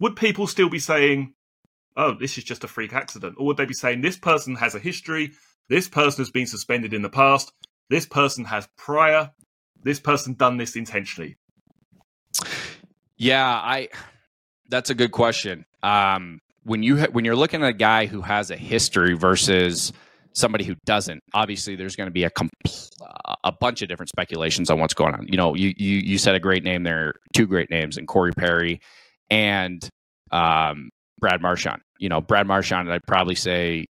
[0.00, 1.34] would people still be saying,
[1.96, 3.36] oh, this is just a freak accident?
[3.38, 5.32] Or would they be saying, this person has a history,
[5.68, 7.52] this person has been suspended in the past,
[7.90, 9.32] this person has prior,
[9.82, 11.36] this person done this intentionally?
[13.16, 13.88] Yeah, I.
[14.68, 15.64] That's a good question.
[15.82, 19.92] Um, when you ha- when you're looking at a guy who has a history versus
[20.38, 22.88] somebody who doesn't, obviously there's going to be a compl-
[23.44, 25.26] a bunch of different speculations on what's going on.
[25.28, 28.32] You know, you you you said a great name there, two great names, and Corey
[28.32, 28.80] Perry
[29.30, 29.86] and
[30.30, 31.82] um, Brad Marchand.
[31.98, 33.86] You know, Brad Marchand, I'd probably say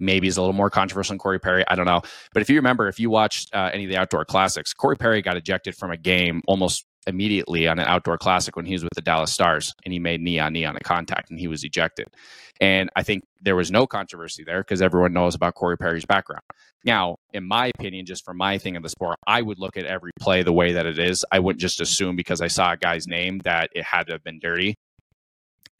[0.00, 1.64] maybe is a little more controversial than Corey Perry.
[1.68, 2.02] I don't know.
[2.32, 5.22] But if you remember, if you watched uh, any of the outdoor classics, Corey Perry
[5.22, 8.94] got ejected from a game almost immediately on an outdoor classic when he was with
[8.94, 11.64] the Dallas Stars and he made knee on knee on a contact and he was
[11.64, 12.08] ejected.
[12.60, 16.42] And I think there was no controversy there because everyone knows about Corey Perry's background.
[16.84, 19.86] Now, in my opinion, just for my thing in the sport, I would look at
[19.86, 21.24] every play the way that it is.
[21.32, 24.22] I wouldn't just assume because I saw a guy's name that it had to have
[24.22, 24.74] been dirty.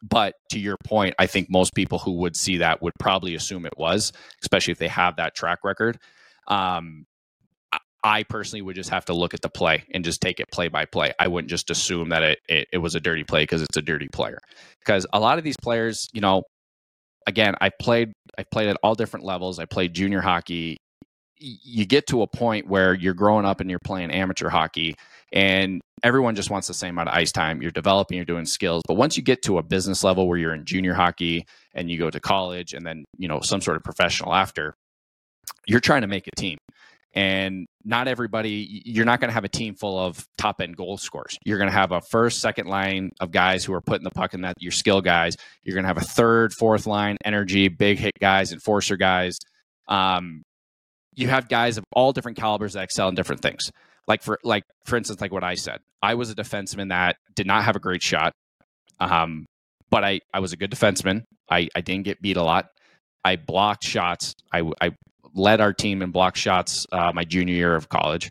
[0.02, 3.64] But to your point, I think most people who would see that would probably assume
[3.64, 5.98] it was, especially if they have that track record.
[6.48, 7.06] Um,
[8.05, 10.69] I personally would just have to look at the play and just take it play
[10.69, 11.12] by play.
[11.19, 13.83] I wouldn't just assume that it, it, it was a dirty play because it's a
[13.83, 14.38] dirty player.
[14.79, 16.43] Because a lot of these players, you know,
[17.27, 19.59] again, I played I played at all different levels.
[19.59, 20.77] I played junior hockey,
[21.38, 24.95] you get to a point where you're growing up and you're playing amateur hockey
[25.33, 28.83] and everyone just wants the same amount of ice time you're developing you're doing skills
[28.87, 31.99] but once you get to a business level where you're in junior hockey and you
[31.99, 34.75] go to college and then you know some sort of professional after
[35.67, 36.57] you're trying to make a team
[37.14, 40.96] and not everybody you're not going to have a team full of top end goal
[40.96, 44.11] scorers you're going to have a first second line of guys who are putting the
[44.11, 47.68] puck in that your skill guys you're going to have a third fourth line energy
[47.68, 49.38] big hit guys enforcer guys
[49.88, 50.42] um,
[51.14, 53.70] you have guys of all different calibers that excel in different things.
[54.07, 57.46] Like for like for instance, like what I said, I was a defenseman that did
[57.46, 58.33] not have a great shot,
[59.00, 59.46] um,
[59.90, 61.22] but I I was a good defenseman.
[61.50, 62.66] I I didn't get beat a lot.
[63.24, 64.35] I blocked shots.
[64.53, 64.90] I I
[65.35, 68.31] led our team in block shots uh, my junior year of college,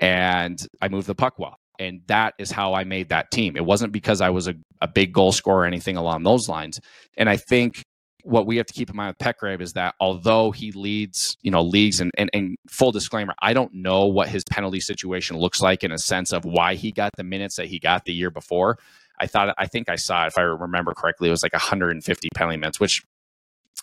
[0.00, 1.56] and I moved the puck well.
[1.78, 3.56] And that is how I made that team.
[3.56, 6.80] It wasn't because I was a, a big goal scorer or anything along those lines.
[7.16, 7.84] And I think
[8.24, 11.50] what we have to keep in mind with Petgrave is that although he leads, you
[11.50, 15.62] know, leagues and, and, and full disclaimer, I don't know what his penalty situation looks
[15.62, 18.30] like in a sense of why he got the minutes that he got the year
[18.30, 18.78] before.
[19.20, 22.56] I thought, I think I saw if I remember correctly, it was like 150 penalty
[22.56, 23.02] minutes, which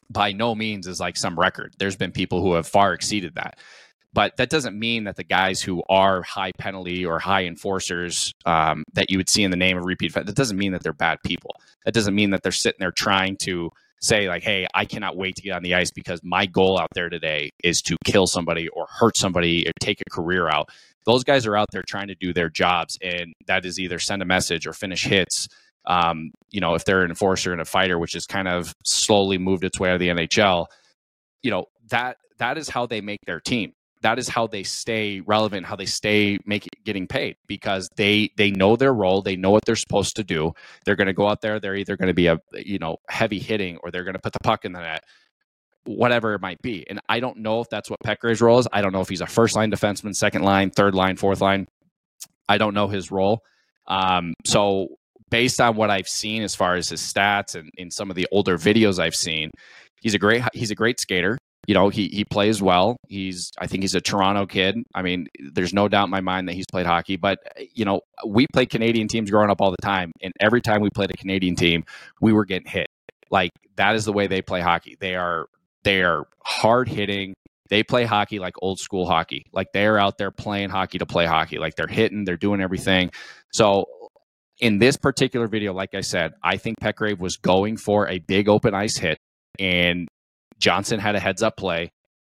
[0.10, 1.74] by no means is like some record.
[1.78, 3.58] There's been people who have far exceeded that.
[4.14, 8.86] But that doesn't mean that the guys who are high penalty or high enforcers um,
[8.94, 11.18] that you would see in the name of repeat, that doesn't mean that they're bad
[11.26, 11.56] people.
[11.84, 15.36] That doesn't mean that they're sitting there trying to say like, "Hey, I cannot wait
[15.36, 18.70] to get on the ice because my goal out there today is to kill somebody
[18.70, 20.70] or hurt somebody or take a career out."
[21.06, 24.22] Those guys are out there trying to do their jobs, and that is either send
[24.22, 25.50] a message or finish hits.
[25.88, 29.38] Um, you know, if they're an enforcer and a fighter, which has kind of slowly
[29.38, 30.66] moved its way out of the NHL,
[31.44, 33.74] you know that that is how they make their team
[34.06, 38.52] that is how they stay relevant, how they stay making getting paid because they they
[38.52, 40.54] know their role, they know what they're supposed to do.
[40.86, 43.40] They're going to go out there, they're either going to be a you know heavy
[43.40, 45.04] hitting or they're going to put the puck in the net,
[45.86, 46.88] whatever it might be.
[46.88, 48.68] And I don't know if that's what Petgrave's role is.
[48.72, 51.68] I don't know if he's a first line defenseman, second line, third line, fourth line.
[52.48, 53.42] I don't know his role.
[53.88, 54.90] Um, so
[55.30, 58.28] based on what I've seen as far as his stats and in some of the
[58.32, 59.52] older videos I've seen,
[60.02, 62.98] he's a great he's a great skater you know, he he plays well.
[63.08, 64.78] He's I think he's a Toronto kid.
[64.94, 67.16] I mean, there's no doubt in my mind that he's played hockey.
[67.18, 67.40] But
[67.74, 70.90] you know, we played Canadian teams growing up all the time, and every time we
[70.90, 71.84] played a Canadian team,
[72.22, 72.88] we were getting hit.
[73.32, 74.96] Like that is the way they play hockey.
[75.00, 75.48] They are
[75.84, 77.34] they are hard hitting.
[77.70, 79.46] They play hockey like old school hockey.
[79.52, 81.58] Like they're out there playing hockey to play hockey.
[81.58, 83.10] Like they're hitting, they're doing everything.
[83.52, 83.86] So
[84.60, 88.48] in this particular video, like I said, I think Petgrave was going for a big
[88.48, 89.18] open ice hit
[89.60, 90.08] and
[90.60, 91.90] Johnson had a heads up play,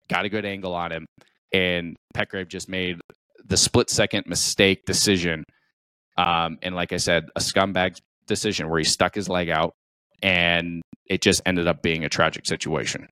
[0.09, 1.05] got a good angle on him,
[1.53, 2.99] and Petgrave just made
[3.45, 5.43] the split second mistake decision.
[6.17, 9.73] Um, and like I said, a scumbag decision where he stuck his leg out,
[10.21, 13.07] and it just ended up being a tragic situation.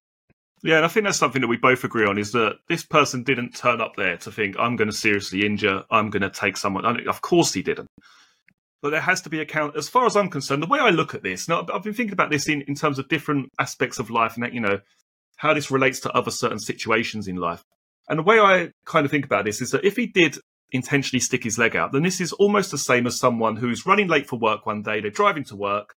[0.63, 3.23] Yeah, and I think that's something that we both agree on is that this person
[3.23, 6.56] didn't turn up there to think, I'm going to seriously injure, I'm going to take
[6.56, 6.86] someone.
[7.08, 7.88] Of course he didn't.
[8.84, 9.78] But there has to be a count.
[9.78, 12.12] As far as I'm concerned, the way I look at this, now I've been thinking
[12.12, 14.82] about this in, in terms of different aspects of life and, that, you know,
[15.38, 17.63] how this relates to other certain situations in life.
[18.10, 20.38] And the way I kind of think about this is that if he did
[20.74, 24.10] intentionally stick his leg out, then this is almost the same as someone who's running
[24.10, 25.96] late for work one day, they're driving to work,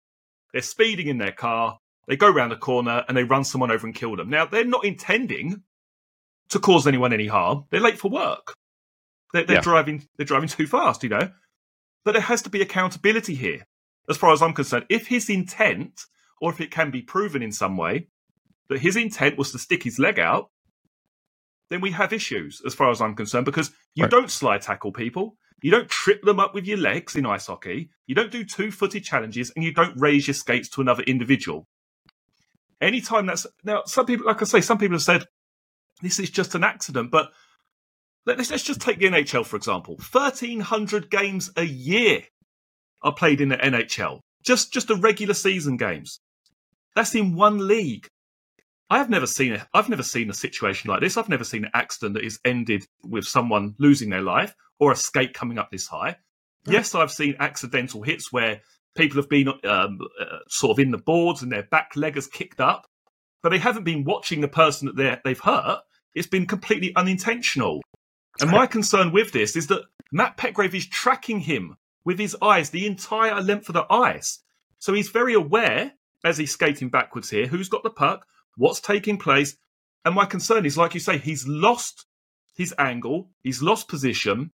[0.52, 3.84] they're speeding in their car, they go around a corner and they run someone over
[3.84, 4.30] and kill them.
[4.30, 5.64] Now, they're not intending
[6.50, 7.64] to cause anyone any harm.
[7.70, 8.54] They're late for work.
[9.32, 9.62] They're, they're yeah.
[9.62, 10.06] driving.
[10.16, 11.32] They're driving too fast, you know.
[12.06, 13.66] But there has to be accountability here,
[14.08, 14.86] as far as I'm concerned.
[14.88, 16.02] If his intent,
[16.40, 18.06] or if it can be proven in some way,
[18.68, 20.50] that his intent was to stick his leg out,
[21.68, 24.10] then we have issues, as far as I'm concerned, because you right.
[24.10, 25.36] don't slide tackle people.
[25.62, 27.90] You don't trip them up with your legs in ice hockey.
[28.06, 31.66] You don't do two footed challenges and you don't raise your skates to another individual.
[32.80, 35.24] Anytime that's now, some people, like I say, some people have said
[36.02, 37.32] this is just an accident, but
[38.26, 39.96] let's, let's just take the NHL for example.
[40.00, 42.22] Thirteen hundred games a year
[43.02, 44.20] are played in the NHL.
[44.44, 46.20] Just just the regular season games.
[46.94, 48.08] That's in one league.
[48.88, 51.16] I have never seen a, I've never seen a situation like this.
[51.16, 54.96] I've never seen an accident that is ended with someone losing their life or a
[54.96, 56.16] skate coming up this high.
[56.68, 58.60] Yes, I've seen accidental hits where
[58.96, 62.26] people have been um, uh, sort of in the boards and their back leg has
[62.26, 62.86] kicked up,
[63.42, 65.80] but they haven't been watching the person that they've hurt.
[66.14, 67.82] It's been completely unintentional.
[68.40, 72.70] And my concern with this is that Matt Petgrave is tracking him with his eyes
[72.70, 74.40] the entire length of the ice.
[74.78, 75.92] So he's very aware
[76.24, 79.56] as he's skating backwards here who's got the puck, what's taking place.
[80.04, 82.06] And my concern is, like you say, he's lost
[82.54, 84.52] his angle, he's lost position,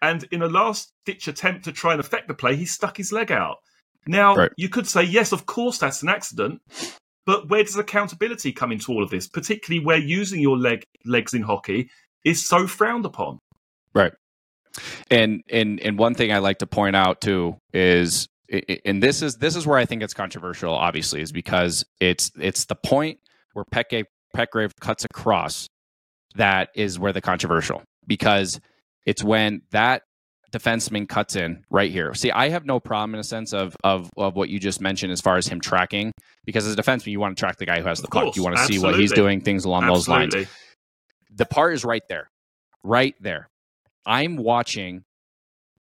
[0.00, 3.12] and in a last ditch attempt to try and affect the play, he stuck his
[3.12, 3.58] leg out.
[4.06, 4.52] Now, right.
[4.56, 6.60] you could say, yes, of course, that's an accident,
[7.24, 11.34] but where does accountability come into all of this, particularly where using your leg legs
[11.34, 11.88] in hockey
[12.24, 13.38] is so frowned upon?
[13.94, 14.12] Right.
[15.10, 18.26] And and and one thing I like to point out too is
[18.84, 22.66] and this is this is where I think it's controversial obviously is because it's it's
[22.66, 23.18] the point
[23.52, 24.04] where Petgrave,
[24.36, 25.66] Petgrave cuts across
[26.34, 28.60] that is where the controversial because
[29.04, 30.02] it's when that
[30.52, 32.12] defenseman cuts in right here.
[32.14, 35.12] See, I have no problem in a sense of of of what you just mentioned
[35.12, 36.12] as far as him tracking,
[36.44, 38.36] because as a defenseman, you want to track the guy who has the puck.
[38.36, 40.26] You want to see what he's doing, things along Absolutely.
[40.26, 40.48] those lines.
[41.34, 42.30] The part is right there,
[42.82, 43.48] right there.
[44.06, 45.04] I'm watching.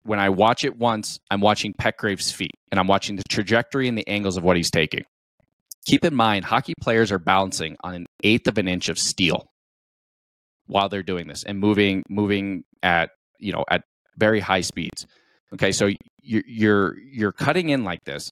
[0.04, 3.96] When I watch it once, I'm watching Petgrave's feet, and I'm watching the trajectory and
[3.96, 5.04] the angles of what he's taking.
[5.86, 9.52] Keep in mind, hockey players are balancing on an eighth of an inch of steel
[10.68, 13.84] while they're doing this and moving moving at you know at
[14.18, 15.06] very high speeds.
[15.54, 15.90] Okay, so
[16.22, 18.32] you're you're you're cutting in like this.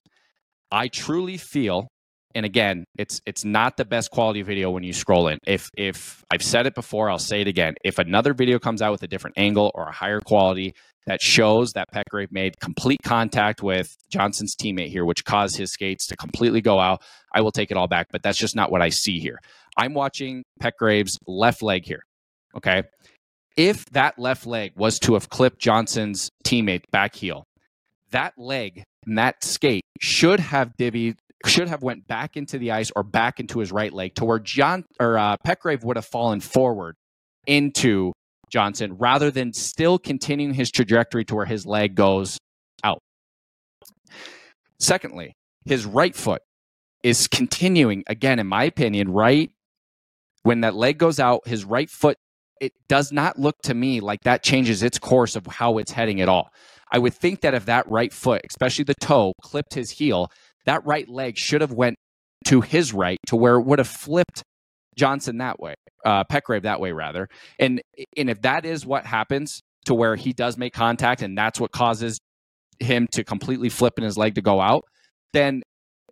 [0.71, 1.87] I truly feel,
[2.35, 5.39] and again, it's it's not the best quality video when you scroll in.
[5.47, 7.75] If if I've said it before, I'll say it again.
[7.83, 10.75] If another video comes out with a different angle or a higher quality
[11.07, 16.05] that shows that Petgrave made complete contact with Johnson's teammate here, which caused his skates
[16.07, 17.01] to completely go out,
[17.33, 18.07] I will take it all back.
[18.11, 19.39] But that's just not what I see here.
[19.77, 22.03] I'm watching Petgrave's left leg here.
[22.55, 22.83] Okay
[23.57, 27.43] if that left leg was to have clipped Johnson's teammate back heel,
[28.11, 32.91] that leg and that skate should have divvied should have went back into the ice
[32.95, 36.39] or back into his right leg to where John or uh, Petgrave would have fallen
[36.39, 36.95] forward
[37.47, 38.11] into
[38.51, 42.37] Johnson rather than still continuing his trajectory to where his leg goes
[42.83, 42.99] out.
[44.79, 45.33] Secondly,
[45.65, 46.41] his right foot
[47.03, 49.51] is continuing again, in my opinion, right
[50.43, 52.17] when that leg goes out, his right foot
[52.59, 56.19] it does not look to me like that changes its course of how it's heading
[56.19, 56.49] at all.
[56.91, 60.29] I would think that if that right foot, especially the toe, clipped his heel,
[60.69, 61.95] that right leg should have went
[62.45, 64.43] to his right to where it would have flipped
[64.95, 65.73] Johnson that way,
[66.05, 67.27] uh, Petgrave that way rather.
[67.57, 67.81] And
[68.15, 71.71] and if that is what happens to where he does make contact and that's what
[71.71, 72.19] causes
[72.79, 74.83] him to completely flip in his leg to go out,
[75.33, 75.63] then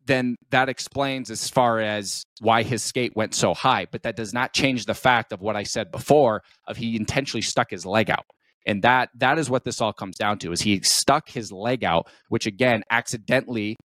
[0.07, 3.85] then that explains as far as why his skate went so high.
[3.91, 7.41] But that does not change the fact of what I said before of he intentionally
[7.43, 8.25] stuck his leg out.
[8.65, 11.83] And that that is what this all comes down to is he stuck his leg
[11.83, 13.75] out, which again accidentally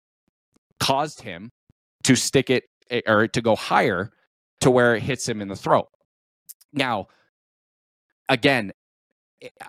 [0.80, 1.50] caused him
[2.04, 4.10] to stick it eh, or to go higher
[4.60, 5.88] to where it hits him in the throat.
[6.72, 7.08] Now,
[8.28, 8.72] again,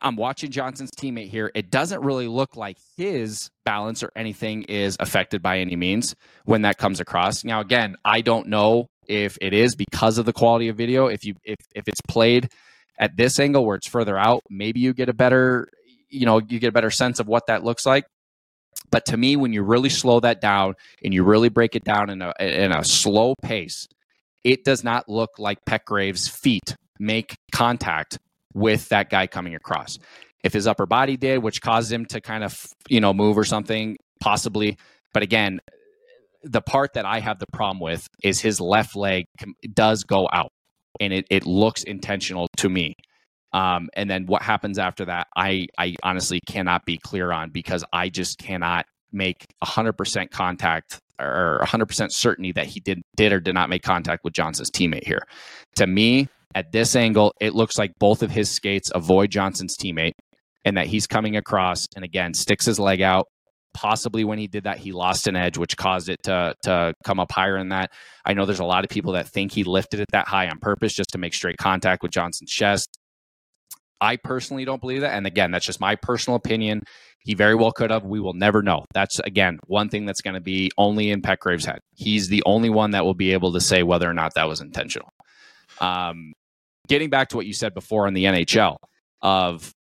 [0.02, 1.52] I'm watching Johnson's teammate here.
[1.56, 6.62] It doesn't really look like his balance or anything is affected by any means when
[6.62, 7.44] that comes across.
[7.44, 11.08] Now, again, I don't know if it is because of the quality of video.
[11.08, 12.50] If you if if it's played
[13.00, 15.68] at this angle where it's further out, maybe you get a better
[16.10, 18.06] you know you get a better sense of what that looks like.
[18.91, 22.10] But to me, when you really slow that down and you really break it down
[22.10, 23.88] in a in a slow pace,
[24.43, 28.19] it does not look like Petgrave's feet make contact
[28.54, 29.98] with that guy coming across.
[30.43, 33.46] If his upper body did, which caused him to kind of you know move or
[33.46, 34.78] something, possibly.
[35.13, 35.60] But again,
[36.43, 39.26] the part that I have the problem with is his left leg
[39.74, 40.52] does go out,
[41.00, 42.96] and it it looks intentional to me.
[43.54, 47.84] Um, and then what happens after that, I I honestly cannot be clear on because
[47.94, 53.54] I just cannot make 100% contact or 100% certainty that he did did or did
[53.54, 55.22] not make contact with Johnson's teammate here.
[55.76, 60.13] To me, at this angle, it looks like both of his skates avoid Johnson's teammate
[60.66, 63.28] and that he's coming across and again sticks his leg out.
[63.74, 67.20] Possibly when he did that, he lost an edge, which caused it to to come
[67.20, 67.92] up higher than that.
[68.26, 70.60] I know there's a lot of people that think he lifted it that high on
[70.60, 72.89] purpose just to make straight contact with Johnson's chest.
[74.04, 75.13] I personally don't believe that.
[75.13, 76.84] And again, that's just my personal opinion.
[77.20, 78.04] He very well could have.
[78.04, 78.84] We will never know.
[78.94, 81.80] That's, again, one thing that's going to be only in Petgrave's head.
[81.96, 84.60] He's the only one that will be able to say whether or not that was
[84.60, 85.08] intentional.
[85.80, 86.34] Um,
[86.89, 88.76] getting back to what you said before in the NHL
[89.22, 89.74] of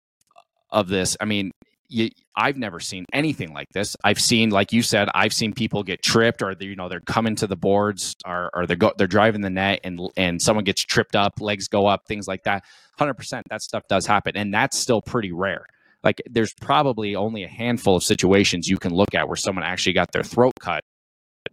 [0.70, 1.52] of this, I mean,
[1.92, 3.98] you, I've never seen anything like this.
[4.04, 7.36] I've seen, like you said, I've seen people get tripped, or you know they're coming
[7.36, 10.82] to the boards, or, or they're go, they're driving the net, and and someone gets
[10.82, 12.64] tripped up, legs go up, things like that.
[12.98, 15.66] Hundred percent, that stuff does happen, and that's still pretty rare.
[16.04, 19.94] Like there's probably only a handful of situations you can look at where someone actually
[19.94, 20.84] got their throat cut,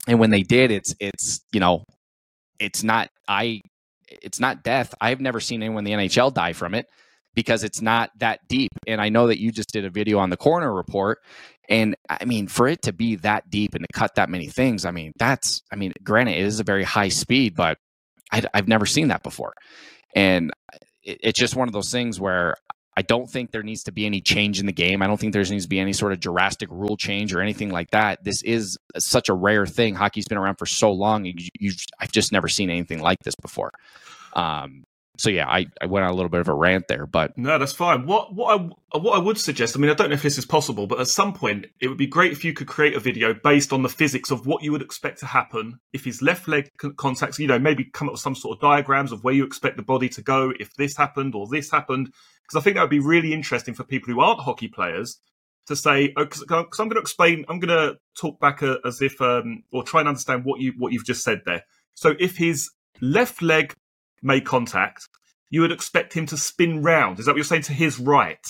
[0.07, 1.83] and when they did, it's it's you know,
[2.61, 3.61] it's not I,
[4.09, 4.94] it's not death.
[5.01, 6.87] I've never seen anyone in the NHL die from it
[7.38, 8.72] because it's not that deep.
[8.88, 11.20] And I know that you just did a video on the coroner report.
[11.68, 14.85] And I mean, for it to be that deep and to cut that many things,
[14.85, 17.79] I mean, that's, I mean, granted, it is a very high speed, but
[18.33, 19.53] I, have never seen that before.
[20.16, 20.51] And
[21.05, 22.57] it, it's just one of those things where
[22.96, 25.01] I don't think there needs to be any change in the game.
[25.01, 27.70] I don't think there needs to be any sort of drastic rule change or anything
[27.70, 28.24] like that.
[28.24, 29.94] This is such a rare thing.
[29.94, 31.24] Hockey's been around for so long.
[31.24, 31.70] You,
[32.01, 33.70] I've just never seen anything like this before.
[34.35, 34.83] Um,
[35.19, 37.59] so yeah, I, I went on a little bit of a rant there, but no,
[37.59, 38.07] that's fine.
[38.07, 40.47] What what I what I would suggest, I mean, I don't know if this is
[40.47, 43.35] possible, but at some point, it would be great if you could create a video
[43.35, 46.71] based on the physics of what you would expect to happen if his left leg
[46.97, 47.41] contacts.
[47.41, 49.83] You know, maybe come up with some sort of diagrams of where you expect the
[49.83, 53.01] body to go if this happened or this happened, because I think that would be
[53.01, 55.19] really interesting for people who aren't hockey players
[55.67, 56.13] to say.
[56.17, 59.65] Because oh, I'm going to explain, I'm going to talk back uh, as if um,
[59.73, 61.65] or try and understand what you what you've just said there.
[61.95, 63.75] So if his left leg
[64.23, 65.09] made contact,
[65.51, 67.19] you would expect him to spin round.
[67.19, 68.47] Is that what you're saying to his right?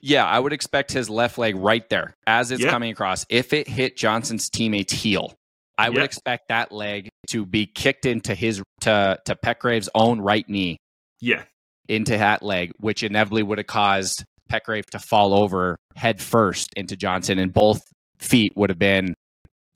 [0.00, 3.26] Yeah, I would expect his left leg right there as it's coming across.
[3.28, 5.34] If it hit Johnson's teammate's heel,
[5.76, 10.48] I would expect that leg to be kicked into his to to Petgrave's own right
[10.48, 10.78] knee.
[11.20, 11.42] Yeah.
[11.88, 16.96] Into that leg, which inevitably would have caused Petgrave to fall over head first into
[16.96, 17.82] Johnson, and both
[18.18, 19.14] feet would have been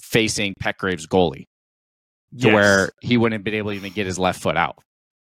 [0.01, 1.45] facing Petgrave's goalie.
[2.41, 2.55] To yes.
[2.55, 4.79] where he wouldn't have been able to even get his left foot out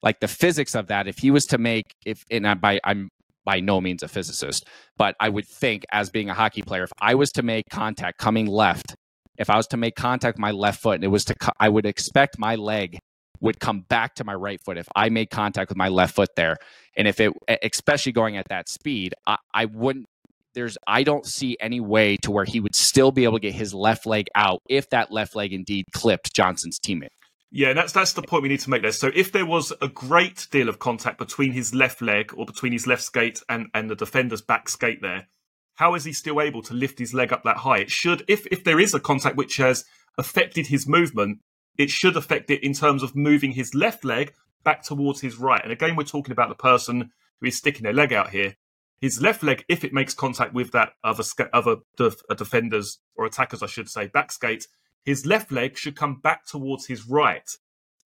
[0.03, 3.11] like the physics of that if he was to make if and I'm by I'm
[3.45, 6.93] by no means a physicist, but I would think as being a hockey player, if
[7.01, 8.95] I was to make contact coming left,
[9.39, 11.69] if I was to make contact with my left foot and it was to, I
[11.69, 12.99] would expect my leg
[13.41, 16.29] would come back to my right foot if I made contact with my left foot
[16.37, 16.57] there.
[16.97, 17.33] And if it,
[17.63, 20.07] especially going at that speed, I, I wouldn't,
[20.55, 23.55] there's, I don't see any way to where he would still be able to get
[23.55, 27.09] his left leg out if that left leg indeed clipped Johnson's teammate.
[27.53, 28.93] Yeah, and that's that's the point we need to make there.
[28.93, 32.73] So if there was a great deal of contact between his left leg or between
[32.73, 35.27] his left skate and, and the defender's back skate there,
[35.75, 37.79] how is he still able to lift his leg up that high?
[37.79, 39.85] It should if if there is a contact which has
[40.17, 41.41] affected his movement,
[41.77, 44.33] it should affect it in terms of moving his left leg
[44.63, 45.63] back towards his right.
[45.63, 47.11] And again, we're talking about the person
[47.41, 48.55] who is sticking their leg out here.
[49.01, 53.25] His left leg, if it makes contact with that other other def- uh, defenders or
[53.25, 54.67] attackers, I should say, back skate,
[55.05, 57.49] his left leg should come back towards his right.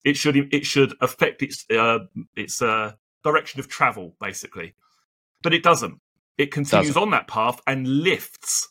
[0.05, 2.01] It should it should affect its uh,
[2.37, 2.93] its uh,
[3.23, 4.75] direction of travel basically,
[5.43, 6.01] but it doesn't.
[6.37, 7.03] It continues doesn't.
[7.03, 8.69] on that path and lifts.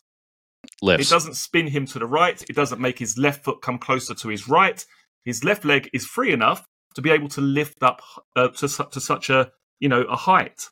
[0.80, 1.08] Lifts.
[1.08, 2.42] It doesn't spin him to the right.
[2.48, 4.84] It doesn't make his left foot come closer to his right.
[5.24, 8.00] His left leg is free enough to be able to lift up
[8.36, 9.50] uh, to to such a
[9.80, 10.68] you know a height.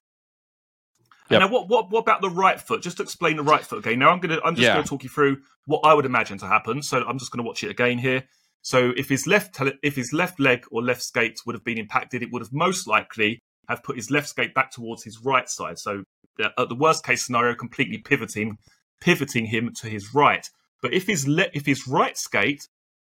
[1.31, 1.41] Yep.
[1.41, 2.83] Now, what, what what about the right foot?
[2.83, 3.99] Just explain the right foot again.
[3.99, 4.75] Now, I'm gonna I'm just yeah.
[4.75, 6.83] gonna talk you through what I would imagine to happen.
[6.83, 8.25] So I'm just gonna watch it again here.
[8.63, 12.23] So if his left if his left leg or left skate would have been impacted,
[12.23, 15.79] it would have most likely have put his left skate back towards his right side.
[15.79, 16.03] So
[16.43, 18.59] uh, at the worst case scenario, completely pivoting
[19.01, 20.49] pivoting him to his right.
[20.81, 22.69] But if his le- if his right skate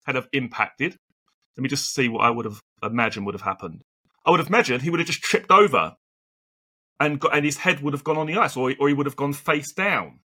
[0.04, 0.96] had have impacted,
[1.56, 3.82] Let me just see what I would have imagined would have happened.
[4.24, 5.94] I would have imagined he would have just tripped over
[7.00, 9.06] and got, and his head would have gone on the ice, or, or he would
[9.06, 10.20] have gone face down.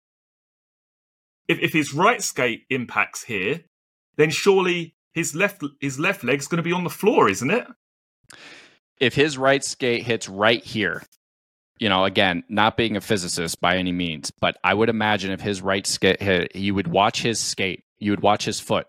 [1.48, 3.64] If, if his right skate impacts here,
[4.16, 7.66] then surely his left his left leg's going to be on the floor, isn't it?
[9.00, 11.02] If his right skate hits right here,
[11.78, 15.40] you know, again, not being a physicist by any means, but I would imagine if
[15.40, 18.86] his right skate hit, you would watch his skate, you would watch his foot.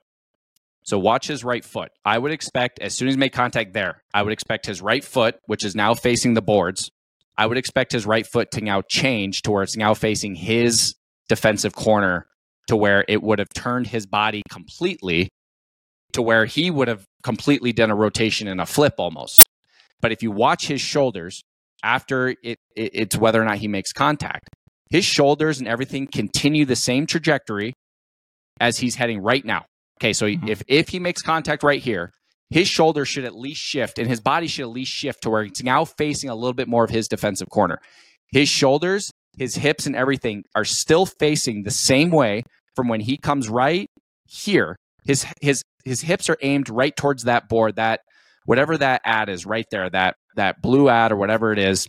[0.83, 1.91] So watch his right foot.
[2.03, 5.03] I would expect as soon as he made contact there, I would expect his right
[5.03, 6.91] foot, which is now facing the boards,
[7.37, 10.95] I would expect his right foot to now change to where it's now facing his
[11.29, 12.27] defensive corner
[12.67, 15.29] to where it would have turned his body completely
[16.13, 19.47] to where he would have completely done a rotation and a flip almost.
[20.01, 21.41] But if you watch his shoulders
[21.83, 24.49] after it, it, it's whether or not he makes contact,
[24.89, 27.73] his shoulders and everything continue the same trajectory
[28.59, 29.65] as he's heading right now.
[29.99, 30.47] Okay, so mm-hmm.
[30.47, 32.11] if if he makes contact right here,
[32.51, 35.43] his shoulder should at least shift and his body should at least shift to where
[35.43, 37.79] it's now facing a little bit more of his defensive corner.
[38.31, 42.43] His shoulders, his hips, and everything are still facing the same way
[42.75, 43.89] from when he comes right
[44.25, 44.75] here.
[45.05, 48.01] His his his hips are aimed right towards that board, that
[48.45, 51.87] whatever that ad is right there, that that blue ad or whatever it is.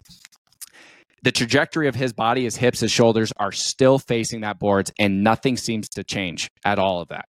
[1.25, 5.23] The trajectory of his body, his hips, his shoulders are still facing that boards, and
[5.23, 7.27] nothing seems to change at all of that.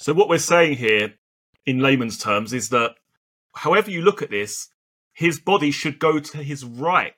[0.00, 1.14] So what we're saying here
[1.66, 2.94] in layman's terms is that
[3.54, 4.68] however you look at this,
[5.12, 7.14] his body should go to his right.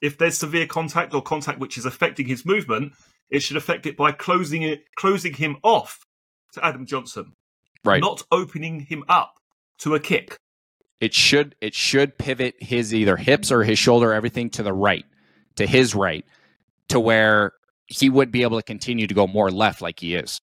[0.00, 2.92] If there's severe contact or contact which is affecting his movement,
[3.28, 6.00] it should affect it by closing it, closing him off
[6.52, 7.34] to Adam Johnson,
[7.84, 8.00] right?
[8.00, 9.34] Not opening him up
[9.78, 10.36] to a kick.
[11.00, 15.04] It should it should pivot his either hips or his shoulder, everything to the right,
[15.56, 16.24] to his right,
[16.88, 17.52] to where
[17.86, 20.40] he would be able to continue to go more left like he is,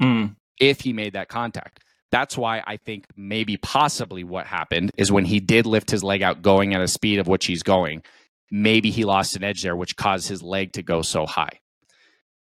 [0.00, 0.34] mm.
[0.60, 1.80] if he made that contact.
[2.10, 6.22] That's why I think maybe possibly what happened is when he did lift his leg
[6.22, 8.02] out going at a speed of which he's going,
[8.50, 11.60] maybe he lost an edge there, which caused his leg to go so high.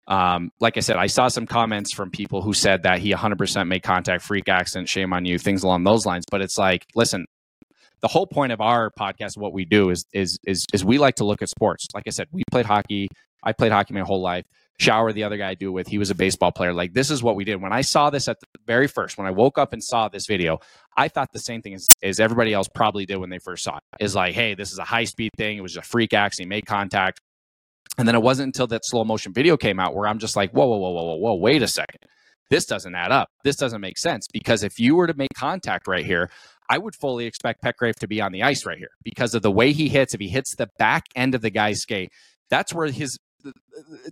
[0.06, 3.68] Um, like I said, I saw some comments from people who said that he 100%
[3.68, 6.26] made contact, freak accident, shame on you, things along those lines.
[6.30, 7.26] But it's like, listen,
[8.02, 11.16] the whole point of our podcast, what we do is is is is we like
[11.16, 11.88] to look at sports.
[11.96, 13.08] Like I said, we played hockey.
[13.42, 14.46] I played hockey my whole life.
[14.80, 16.74] Shower, the other guy I do it with, he was a baseball player.
[16.74, 17.62] Like this is what we did.
[17.62, 20.26] When I saw this at the very first, when I woke up and saw this
[20.26, 20.60] video,
[20.98, 23.78] I thought the same thing as, as everybody else probably did when they first saw
[23.78, 23.84] it.
[24.00, 25.58] Is like, hey, this is a high speed thing.
[25.58, 26.50] It was a freak accident.
[26.50, 27.22] Made contact.
[27.98, 30.52] And then it wasn't until that slow motion video came out where I'm just like,
[30.52, 32.00] whoa, whoa, whoa, whoa, whoa, whoa, wait a second.
[32.50, 33.30] This doesn't add up.
[33.44, 36.30] This doesn't make sense because if you were to make contact right here,
[36.70, 39.52] I would fully expect Petgrave to be on the ice right here because of the
[39.52, 40.14] way he hits.
[40.14, 42.12] If he hits the back end of the guy's skate,
[42.50, 43.18] that's where his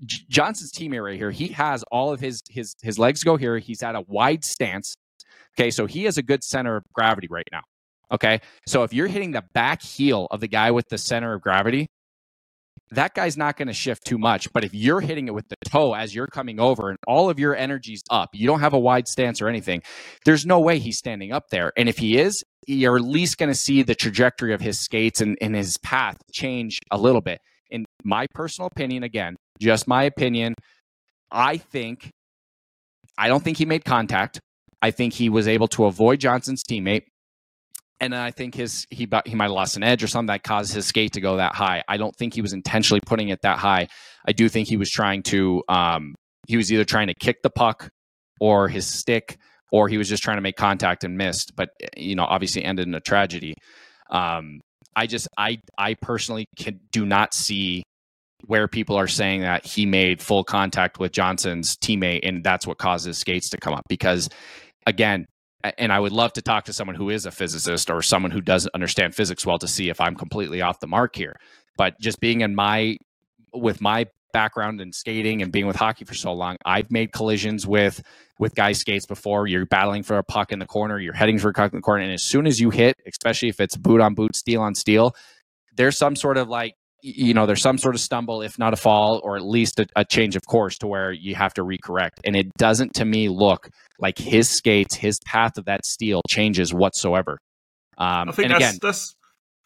[0.05, 3.57] Johnson's teammate right here, he has all of his his his legs go here.
[3.57, 4.95] He's at a wide stance.
[5.57, 7.61] Okay, so he has a good center of gravity right now.
[8.11, 11.41] Okay, so if you're hitting the back heel of the guy with the center of
[11.41, 11.87] gravity,
[12.91, 14.51] that guy's not going to shift too much.
[14.51, 17.39] But if you're hitting it with the toe as you're coming over and all of
[17.39, 19.81] your energy's up, you don't have a wide stance or anything,
[20.25, 21.71] there's no way he's standing up there.
[21.77, 25.21] And if he is, you're at least going to see the trajectory of his skates
[25.21, 27.39] and, and his path change a little bit
[28.03, 30.55] my personal opinion, again, just my opinion,
[31.31, 32.09] I think,
[33.17, 34.39] I don't think he made contact.
[34.81, 37.03] I think he was able to avoid Johnson's teammate.
[37.99, 40.73] And I think his he he might have lost an edge or something that caused
[40.73, 41.83] his skate to go that high.
[41.87, 43.87] I don't think he was intentionally putting it that high.
[44.25, 46.15] I do think he was trying to um,
[46.47, 47.89] he was either trying to kick the puck
[48.39, 49.37] or his stick
[49.71, 51.55] or he was just trying to make contact and missed.
[51.55, 53.53] But you know, obviously ended in a tragedy.
[54.09, 54.59] Um,
[54.95, 57.83] I just I I personally can, do not see
[58.47, 62.77] where people are saying that he made full contact with Johnson's teammate and that's what
[62.77, 64.29] causes skates to come up because
[64.85, 65.25] again
[65.77, 68.41] and I would love to talk to someone who is a physicist or someone who
[68.41, 71.35] doesn't understand physics well to see if I'm completely off the mark here
[71.77, 72.97] but just being in my
[73.53, 77.67] with my background in skating and being with hockey for so long, I've made collisions
[77.67, 78.01] with
[78.39, 79.47] with guys skates before.
[79.47, 81.81] You're battling for a puck in the corner, you're heading for a puck in the
[81.81, 84.75] corner, and as soon as you hit, especially if it's boot on boot, steel on
[84.75, 85.15] steel,
[85.75, 88.77] there's some sort of like you know there's some sort of stumble if not a
[88.77, 92.19] fall or at least a, a, change of course to where you have to recorrect.
[92.25, 96.73] And it doesn't to me look like his skates his path of that steel changes
[96.73, 97.39] whatsoever.
[97.97, 99.15] Um, I think that's, again, that's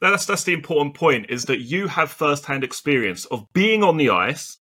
[0.01, 4.09] that's that's the important point is that you have first-hand experience of being on the
[4.09, 4.57] ice,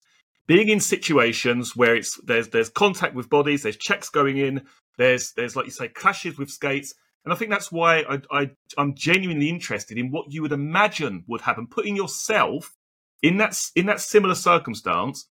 [0.47, 4.62] being in situations where it's there's there's contact with bodies, there's checks going in,
[4.97, 6.95] there's there's like you say clashes with skates,
[7.25, 11.25] and I think that's why I, I I'm genuinely interested in what you would imagine
[11.27, 12.75] would happen, putting yourself
[13.22, 15.29] in that in that similar circumstance.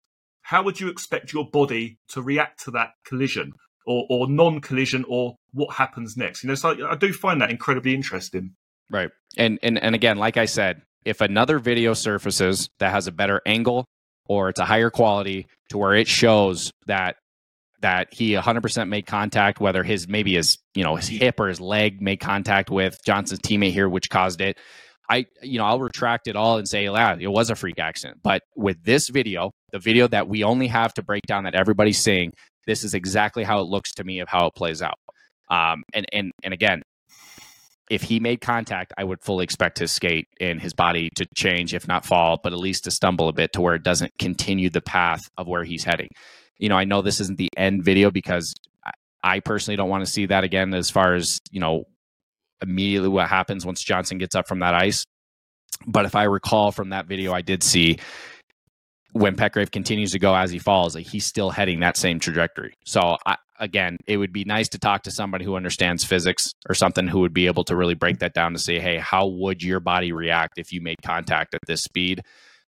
[0.46, 3.52] How would you expect your body to react to that collision?
[3.86, 6.42] or, or non-collision or what happens next.
[6.42, 8.54] You know, so I, I do find that incredibly interesting.
[8.90, 9.10] Right.
[9.36, 13.40] And and and again, like I said, if another video surfaces that has a better
[13.46, 13.86] angle
[14.26, 17.16] or it's a higher quality to where it shows that
[17.82, 21.60] that he 100% made contact whether his maybe his you know his hip or his
[21.60, 24.58] leg made contact with Johnson's teammate here which caused it
[25.10, 28.20] I you know I'll retract it all and say yeah it was a freak accident
[28.22, 31.98] but with this video the video that we only have to break down that everybody's
[31.98, 32.32] seeing
[32.66, 34.98] this is exactly how it looks to me of how it plays out.
[35.50, 36.82] Um, and and and again,
[37.90, 41.74] if he made contact, I would fully expect his skate and his body to change,
[41.74, 44.70] if not fall, but at least to stumble a bit to where it doesn't continue
[44.70, 46.08] the path of where he's heading.
[46.62, 48.54] You know, I know this isn't the end video because
[49.24, 51.86] I personally don't want to see that again as far as, you know,
[52.62, 55.04] immediately what happens once Johnson gets up from that ice.
[55.88, 57.98] But if I recall from that video, I did see
[59.10, 62.74] when Petgrave continues to go as he falls, like he's still heading that same trajectory.
[62.84, 66.76] So I, again, it would be nice to talk to somebody who understands physics or
[66.76, 69.64] something who would be able to really break that down to say, hey, how would
[69.64, 72.22] your body react if you made contact at this speed?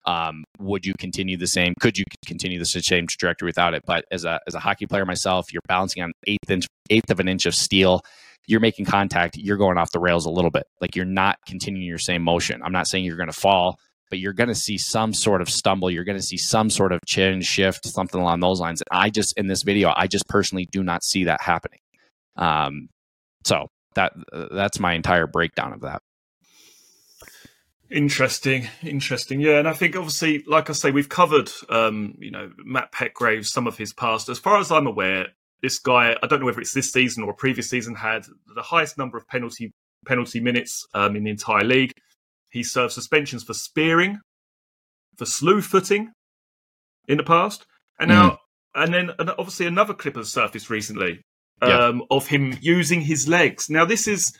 [0.06, 1.74] Um, would you continue the same?
[1.80, 3.84] Could you continue the same trajectory without it?
[3.86, 7.20] But as a as a hockey player myself, you're balancing on eighth inch eighth of
[7.20, 8.02] an inch of steel.
[8.48, 9.38] You're making contact.
[9.38, 10.64] You're going off the rails a little bit.
[10.82, 12.62] Like you're not continuing your same motion.
[12.64, 13.78] I'm not saying you're going to fall
[14.12, 15.90] but you're going to see some sort of stumble.
[15.90, 18.82] You're going to see some sort of chin shift, something along those lines.
[18.82, 21.80] And I just, in this video, I just personally do not see that happening.
[22.36, 22.90] Um,
[23.44, 24.14] so that
[24.52, 26.02] that's my entire breakdown of that.
[27.92, 29.42] Interesting, interesting.
[29.42, 33.46] Yeah, and I think obviously, like I say, we've covered, um, you know, Matt Petgrave,
[33.46, 34.30] some of his past.
[34.30, 35.28] As far as I'm aware,
[35.62, 38.26] this guy, I don't know whether it's this season or a previous season, had
[38.56, 39.74] the highest number of penalty
[40.06, 41.92] penalty minutes um, in the entire league.
[42.50, 44.20] He served suspensions for spearing,
[45.18, 46.12] for slew footing
[47.08, 47.66] in the past.
[48.00, 48.38] And now, mm.
[48.76, 51.22] and then and obviously another clip has surfaced recently
[51.62, 52.00] um, yeah.
[52.10, 53.70] of him using his legs.
[53.70, 54.34] Now, this is,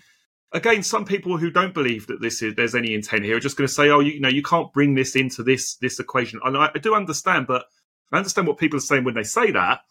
[0.52, 3.58] again, some people who don't believe that this is there's any intent here are just
[3.58, 6.40] going to say, oh, you, you, know, you can't bring this into this this equation.
[6.44, 7.66] And I, I do understand, but
[8.12, 9.82] I understand what people are saying when they say that.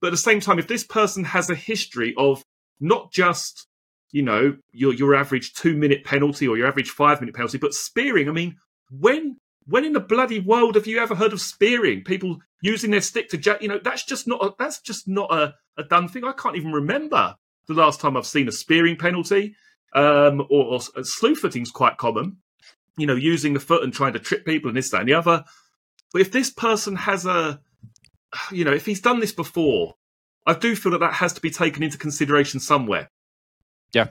[0.00, 2.42] But at the same time, if this person has a history of
[2.80, 3.66] not just
[4.12, 7.58] you know, your your average two minute penalty or your average five minute penalty.
[7.58, 8.56] But spearing, I mean,
[8.90, 9.36] when
[9.66, 12.02] when in the bloody world have you ever heard of spearing?
[12.02, 15.32] People using their stick to jack, you know, that's just not a, that's just not
[15.32, 16.24] a, a done thing.
[16.24, 17.36] I can't even remember
[17.68, 19.54] the last time I've seen a spearing penalty.
[19.92, 22.38] Um, or, or uh, slew footing's quite common.
[22.96, 25.14] You know, using the foot and trying to trip people and this, that, and the
[25.14, 25.44] other.
[26.12, 27.60] But if this person has a,
[28.52, 29.94] you know, if he's done this before,
[30.46, 33.10] I do feel that that has to be taken into consideration somewhere.
[33.92, 34.08] Yeah.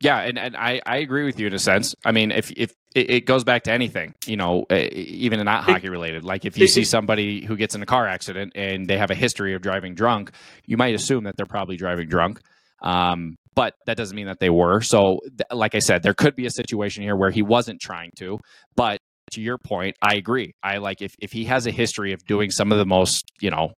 [0.00, 1.94] Yeah, and, and I, I agree with you in a sense.
[2.04, 5.88] I mean, if if it, it goes back to anything, you know, even not hockey
[5.88, 6.24] related.
[6.24, 9.14] Like if you see somebody who gets in a car accident and they have a
[9.14, 10.32] history of driving drunk,
[10.66, 12.40] you might assume that they're probably driving drunk.
[12.82, 14.80] Um, but that doesn't mean that they were.
[14.80, 15.20] So,
[15.52, 18.38] like I said, there could be a situation here where he wasn't trying to.
[18.76, 18.98] But
[19.32, 20.52] to your point, I agree.
[20.62, 23.50] I like if if he has a history of doing some of the most, you
[23.50, 23.72] know,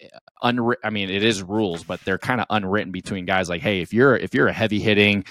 [0.00, 0.08] eh,
[0.42, 0.82] unwritten.
[0.84, 3.48] I mean, it is rules, but they're kind of unwritten between guys.
[3.48, 5.24] Like, hey, if you're if you're a heavy hitting,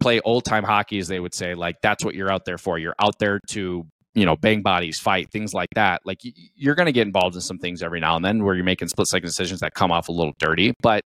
[0.00, 2.78] play old time hockey, as they would say, like that's what you're out there for.
[2.78, 6.02] You're out there to you know bang bodies, fight things like that.
[6.04, 8.64] Like you're going to get involved in some things every now and then where you're
[8.64, 10.74] making split second decisions that come off a little dirty.
[10.82, 11.02] But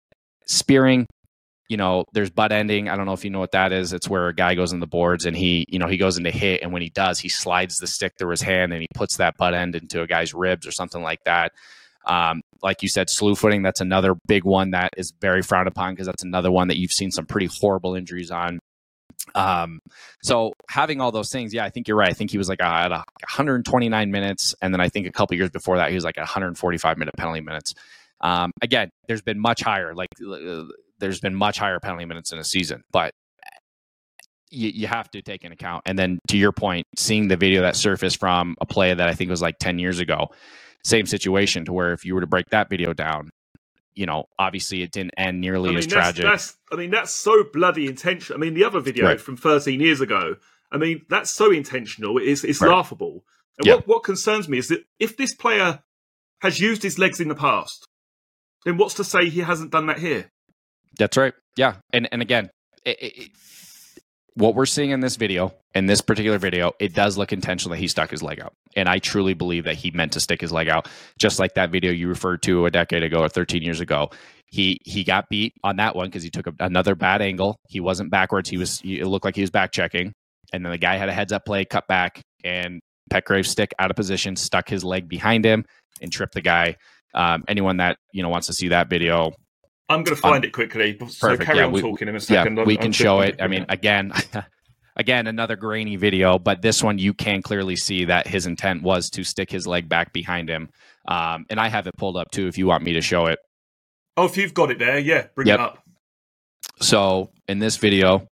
[0.48, 1.06] spearing,
[1.68, 2.90] you know, there's butt ending.
[2.90, 3.94] I don't know if you know what that is.
[3.94, 6.32] It's where a guy goes in the boards and he, you know, he goes into
[6.32, 9.18] hit, and when he does, he slides the stick through his hand and he puts
[9.18, 11.52] that butt end into a guy's ribs or something like that.
[12.06, 15.94] Um, like you said, slew footing, that's another big one that is very frowned upon
[15.94, 18.60] because that's another one that you've seen some pretty horrible injuries on.
[19.34, 19.80] Um,
[20.22, 22.10] so having all those things, yeah, I think you're right.
[22.10, 25.50] I think he was like at 129 minutes, and then I think a couple years
[25.50, 27.74] before that, he was like at 145 minute penalty minutes.
[28.22, 30.64] Um, again, there's been much higher, like uh,
[31.00, 33.14] there's been much higher penalty minutes in a season, but
[34.50, 35.84] you, you have to take in account.
[35.86, 39.14] And then to your point, seeing the video that surfaced from a play that I
[39.14, 40.30] think was like 10 years ago,
[40.84, 43.30] same situation to where if you were to break that video down,
[43.94, 46.26] you know, obviously it didn't end nearly I mean, as that's, tragic.
[46.26, 48.40] That's, I mean, that's so bloody intentional.
[48.40, 49.20] I mean, the other video right.
[49.20, 50.36] from 13 years ago,
[50.72, 52.18] I mean, that's so intentional.
[52.18, 52.70] It's, it's right.
[52.70, 53.24] laughable.
[53.58, 55.82] And what, what concerns me is that if this player
[56.42, 57.88] has used his legs in the past,
[58.66, 60.30] then what's to say he hasn't done that here?
[60.98, 61.34] That's right.
[61.58, 61.76] Yeah.
[61.94, 62.50] And, and again,
[62.86, 63.30] it, it,
[64.36, 67.80] what we're seeing in this video, in this particular video, it does look intentional that
[67.80, 68.54] he stuck his leg out.
[68.76, 70.88] And I truly believe that he meant to stick his leg out,
[71.18, 74.10] just like that video you referred to a decade ago or 13 years ago.
[74.48, 77.58] He he got beat on that one because he took a, another bad angle.
[77.68, 78.50] He wasn't backwards.
[78.50, 78.80] He was.
[78.80, 80.14] He, it looked like he was back checking,
[80.54, 82.80] and then the guy had a heads up play, cut back, and
[83.12, 85.66] Petgrave's stick out of position, stuck his leg behind him,
[86.02, 86.76] and tripped the guy.
[87.16, 89.32] um, anyone that you know wants to see that video,
[89.88, 90.98] I'm going to find um, it quickly.
[91.10, 91.46] So perfect.
[91.46, 92.58] carry yeah, on we, talking in a second.
[92.58, 93.42] Yeah, we can show it.
[93.42, 94.14] I mean, again,
[94.96, 99.10] again, another grainy video, but this one you can clearly see that his intent was
[99.12, 100.70] to stick his leg back behind him.
[101.08, 103.40] Um, and I have it pulled up too if you want me to show it.
[104.18, 105.60] Oh, if you've got it there, yeah, bring yep.
[105.60, 105.84] it up.
[106.82, 108.28] So in this video,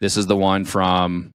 [0.00, 1.32] this is the one from,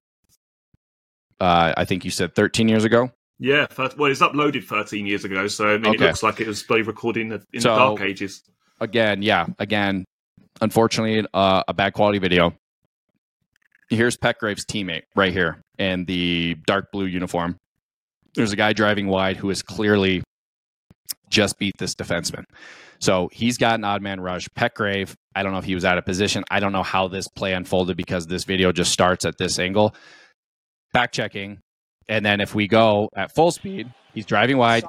[1.40, 3.10] uh, I think you said 13 years ago.
[3.38, 6.04] Yeah, well, it's uploaded 13 years ago, so I mean, okay.
[6.04, 8.42] it looks like it was recorded in, the, in so, the dark ages.
[8.80, 10.04] Again, yeah, again,
[10.60, 12.54] unfortunately, uh, a bad quality video.
[13.90, 17.56] Here's Petgrave's teammate right here in the dark blue uniform.
[18.34, 20.22] There's a guy driving wide who is clearly
[21.28, 22.44] just beat this defenseman.
[22.98, 24.48] So he's got an odd man rush.
[24.56, 26.44] Petgrave, I don't know if he was out of position.
[26.50, 29.94] I don't know how this play unfolded because this video just starts at this angle.
[30.92, 31.58] Back checking.
[32.08, 34.84] And then if we go at full speed, he's driving wide.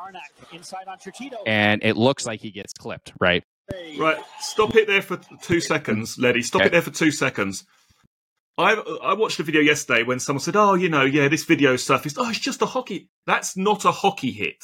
[1.45, 3.43] And it looks like he gets clipped, right?
[3.97, 4.18] Right.
[4.39, 6.41] Stop it there for two seconds, Leddy.
[6.41, 6.68] Stop okay.
[6.68, 7.66] it there for two seconds.
[8.57, 11.76] I I watched a video yesterday when someone said, "Oh, you know, yeah, this video
[11.76, 12.18] surfaced.
[12.20, 13.09] Oh, it's just a hockey.
[13.26, 14.63] That's not a hockey hit."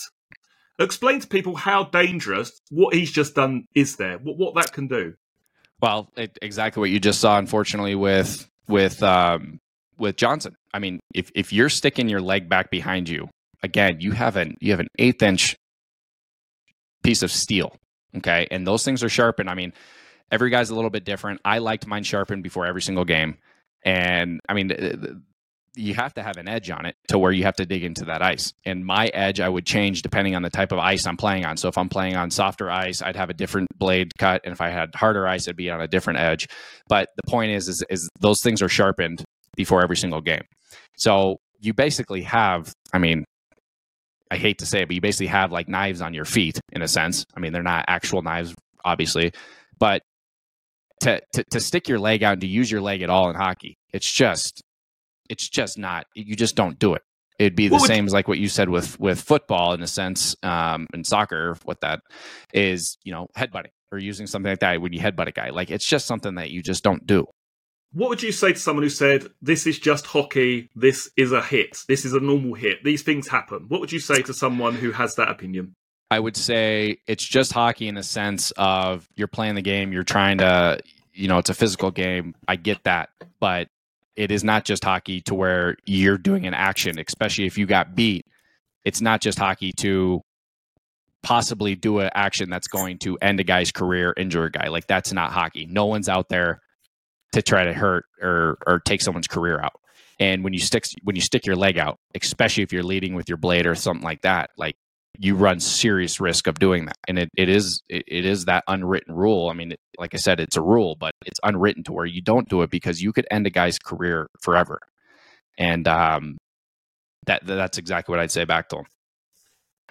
[0.80, 4.18] Explain to people how dangerous what he's just done is there.
[4.18, 5.16] What what that can do.
[5.82, 7.38] Well, it, exactly what you just saw.
[7.38, 9.60] Unfortunately, with with um,
[9.97, 10.56] with Johnson.
[10.74, 13.30] I mean, if if you're sticking your leg back behind you,
[13.64, 15.56] again, you have an you have an eighth inch
[17.04, 17.76] piece of steel.
[18.18, 19.49] Okay, and those things are sharpened.
[19.49, 19.74] I mean,
[20.32, 21.41] every guy's a little bit different.
[21.45, 23.38] I liked mine sharpened before every single game.
[23.84, 25.24] And I mean,
[25.76, 28.05] you have to have an edge on it to where you have to dig into
[28.05, 28.53] that ice.
[28.66, 31.57] And my edge, I would change depending on the type of ice I'm playing on.
[31.57, 34.62] So if I'm playing on softer ice, I'd have a different blade cut, and if
[34.62, 36.47] I had harder ice, it'd be on a different edge.
[36.88, 39.24] But the point is, is, is those things are sharpened
[39.55, 40.43] before every single game.
[40.97, 43.24] So you basically have, I mean,
[44.32, 46.82] I hate to say it, but you basically have like knives on your feet in
[46.82, 47.26] a sense.
[47.36, 48.56] I mean, they're not actual knives,
[48.86, 49.34] obviously,
[49.78, 50.04] but
[51.02, 53.36] to, to, to stick your leg out and to use your leg at all in
[53.36, 54.64] hockey, it's just
[55.30, 56.06] it's just not.
[56.16, 57.02] You just don't do it.
[57.40, 59.88] It'd be the what same as like what you said with with football in a
[59.88, 61.58] sense, um, and soccer.
[61.64, 62.02] What that
[62.54, 65.50] is, you know, headbutting or using something like that when you headbutt a guy.
[65.50, 67.26] Like it's just something that you just don't do.
[67.94, 71.42] What would you say to someone who said, This is just hockey, this is a
[71.42, 73.66] hit, this is a normal hit, these things happen?
[73.68, 75.76] What would you say to someone who has that opinion?
[76.10, 80.04] I would say it's just hockey in the sense of you're playing the game, you're
[80.04, 80.80] trying to,
[81.14, 82.36] you know, it's a physical game.
[82.48, 83.10] I get that.
[83.39, 83.70] But
[84.18, 87.96] it is not just hockey to where you're doing an action, especially if you got
[87.96, 88.26] beat.
[88.84, 90.22] It's not just hockey to
[91.24, 94.68] possibly do an action that's going to end a guy's career, injure a guy.
[94.68, 95.66] Like that's not hockey.
[95.66, 96.62] No one's out there
[97.34, 99.80] to try to hurt or or take someone's career out.
[100.20, 103.30] And when you stick when you stick your leg out, especially if you're leading with
[103.30, 104.76] your blade or something like that, like
[105.18, 106.98] you run serious risk of doing that.
[107.08, 109.50] And it, it is it, it is that unwritten rule.
[109.50, 112.22] I mean it, like i said it's a rule but it's unwritten to where you
[112.22, 114.80] don't do it because you could end a guy's career forever.
[115.58, 116.38] And um
[117.28, 118.86] that that's exactly what i'd say back to him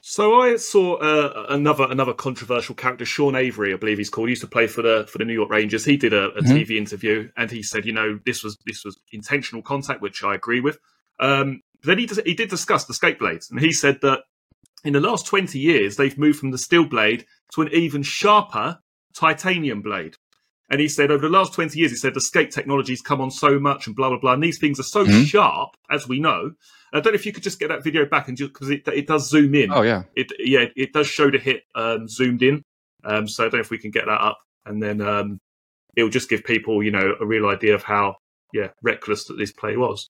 [0.03, 4.29] so I saw uh, another another controversial character, Sean Avery, I believe he's called.
[4.29, 5.85] He used to play for the for the New York Rangers.
[5.85, 6.53] He did a, a mm-hmm.
[6.53, 10.35] TV interview, and he said, you know, this was this was intentional contact, which I
[10.35, 10.79] agree with.
[11.19, 14.21] Um, then he he did discuss the skate blades, and he said that
[14.85, 18.79] in the last 20 years, they've moved from the steel blade to an even sharper
[19.15, 20.17] titanium blade.
[20.71, 23.31] And he said, over the last 20 years, he said the skate technology's come on
[23.31, 24.35] so much and blah, blah, blah.
[24.35, 25.25] And these things are so mm-hmm.
[25.25, 26.53] sharp, as we know.
[26.93, 28.87] I don't know if you could just get that video back and just because it,
[28.89, 29.73] it does zoom in.
[29.73, 30.03] Oh, yeah.
[30.17, 32.63] It, yeah, it does show the hit um, zoomed in.
[33.05, 34.39] Um, so I don't know if we can get that up.
[34.67, 35.39] And then um,
[35.97, 38.17] it'll just give people, you know, a real idea of how,
[38.53, 40.09] yeah, reckless that this play was.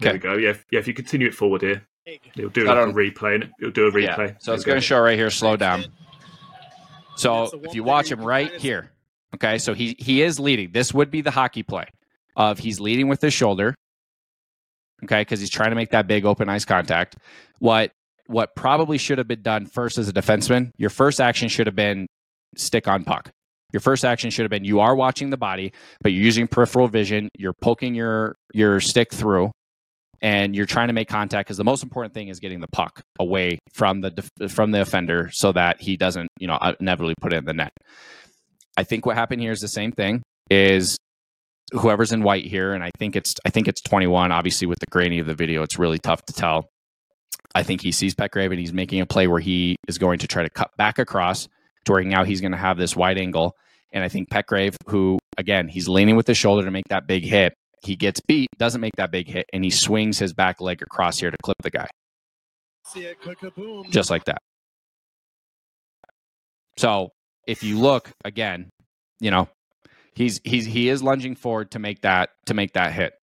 [0.00, 0.16] There okay.
[0.16, 0.34] we go.
[0.34, 0.78] Yeah, yeah.
[0.78, 1.86] If you continue it forward here.
[2.36, 3.34] It'll do like a replay.
[3.34, 4.28] And it'll do a replay.
[4.28, 4.34] Yeah.
[4.38, 5.30] So it's going to show right here.
[5.30, 5.84] Slow down.
[7.16, 8.92] So if you watch him right here,
[9.34, 9.58] okay.
[9.58, 10.70] So he he is leading.
[10.70, 11.86] This would be the hockey play
[12.36, 13.74] of he's leading with his shoulder,
[15.04, 17.16] okay, because he's trying to make that big open ice contact.
[17.58, 17.92] What
[18.26, 21.76] what probably should have been done first as a defenseman, your first action should have
[21.76, 22.06] been
[22.56, 23.30] stick on puck.
[23.72, 25.72] Your first action should have been you are watching the body,
[26.02, 27.28] but you're using peripheral vision.
[27.36, 29.50] You're poking your your stick through,
[30.22, 33.02] and you're trying to make contact because the most important thing is getting the puck
[33.18, 37.36] away from the from the offender so that he doesn't you know inevitably put it
[37.36, 37.72] in the net.
[38.76, 40.22] I think what happened here is the same thing.
[40.50, 40.96] Is
[41.72, 44.32] whoever's in white here, and I think it's I think it's 21.
[44.32, 46.68] Obviously, with the grainy of the video, it's really tough to tell.
[47.54, 50.26] I think he sees Petgrave and he's making a play where he is going to
[50.26, 51.48] try to cut back across
[51.84, 53.54] to where now he's going to have this wide angle.
[53.92, 57.24] And I think Petgrave, who again he's leaning with his shoulder to make that big
[57.24, 60.82] hit, he gets beat, doesn't make that big hit, and he swings his back leg
[60.82, 61.88] across here to clip the guy.
[63.90, 64.38] just like that.
[66.76, 67.10] So
[67.46, 68.70] if you look again,
[69.20, 69.48] you know,
[70.18, 73.14] he's he's he is lunging forward to make that to make that hit.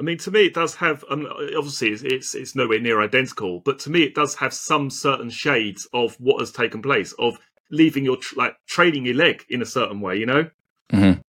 [0.00, 1.04] I mean, to me, it does have.
[1.10, 4.90] Um, obviously, it's, it's, it's nowhere near identical, but to me, it does have some
[4.90, 7.38] certain shades of what has taken place of
[7.70, 10.16] leaving your like training your leg in a certain way.
[10.16, 10.50] You know.
[10.92, 11.20] Mm-hmm.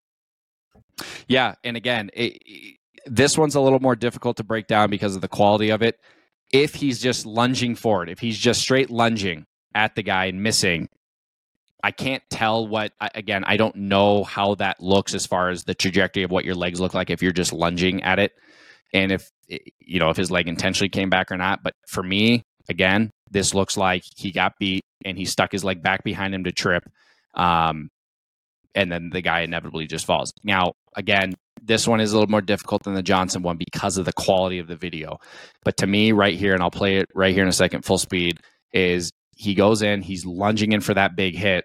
[1.28, 2.76] Yeah, and again, it, it,
[3.06, 6.00] this one's a little more difficult to break down because of the quality of it.
[6.52, 10.88] If he's just lunging forward, if he's just straight lunging at the guy and missing,
[11.82, 15.74] I can't tell what again, I don't know how that looks as far as the
[15.74, 18.32] trajectory of what your legs look like if you're just lunging at it
[18.92, 19.30] and if
[19.80, 23.54] you know if his leg intentionally came back or not, but for me, again, this
[23.54, 26.84] looks like he got beat and he stuck his leg back behind him to trip.
[27.34, 27.88] Um,
[28.74, 30.32] and then the guy inevitably just falls.
[30.44, 34.04] Now, again, this one is a little more difficult than the Johnson one because of
[34.04, 35.18] the quality of the video.
[35.64, 37.98] But to me, right here, and I'll play it right here in a second, full
[37.98, 38.38] speed,
[38.72, 41.64] is he goes in, he's lunging in for that big hit,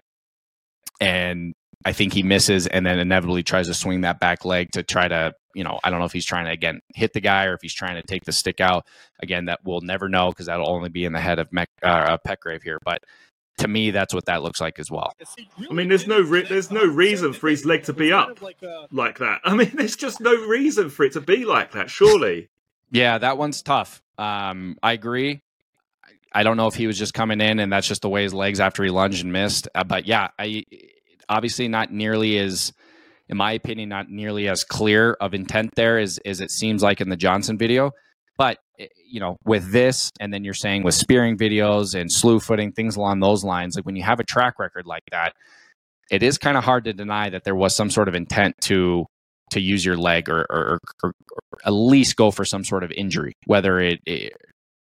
[1.00, 4.82] and I think he misses, and then inevitably tries to swing that back leg to
[4.82, 7.44] try to, you know, I don't know if he's trying to again hit the guy
[7.44, 8.86] or if he's trying to take the stick out.
[9.22, 12.16] Again, that we'll never know because that'll only be in the head of Mech, uh,
[12.26, 12.78] Petgrave here.
[12.84, 13.02] But
[13.58, 15.12] to me, that's what that looks like as well.
[15.70, 18.40] I mean, there's no re- there's no reason for his leg to be up
[18.90, 19.40] like that.
[19.44, 21.90] I mean, there's just no reason for it to be like that.
[21.90, 22.48] Surely.
[22.90, 24.02] Yeah, that one's tough.
[24.18, 25.42] Um, I agree.
[26.34, 28.34] I don't know if he was just coming in and that's just the way his
[28.34, 29.68] legs after he lunged and missed.
[29.74, 30.64] Uh, but yeah, I
[31.28, 32.72] obviously not nearly as,
[33.28, 37.00] in my opinion, not nearly as clear of intent there as, as it seems like
[37.00, 37.92] in the Johnson video.
[38.36, 42.40] But eh, you know, with this, and then you're saying with spearing videos and slew
[42.40, 45.34] footing, things along those lines, like when you have a track record like that,
[46.10, 49.06] it is kind of hard to deny that there was some sort of intent to
[49.50, 52.90] to use your leg or, or, or, or at least go for some sort of
[52.90, 54.32] injury, whether it, it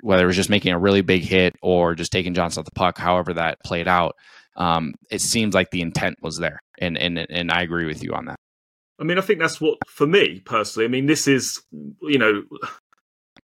[0.02, 2.70] whether it was just making a really big hit or just taking Johnson off the
[2.72, 4.14] puck, however that played out,
[4.56, 8.12] um, it seems like the intent was there, and and and I agree with you
[8.12, 8.38] on that.
[9.00, 10.84] I mean, I think that's what for me personally.
[10.84, 11.62] I mean, this is
[12.02, 12.42] you know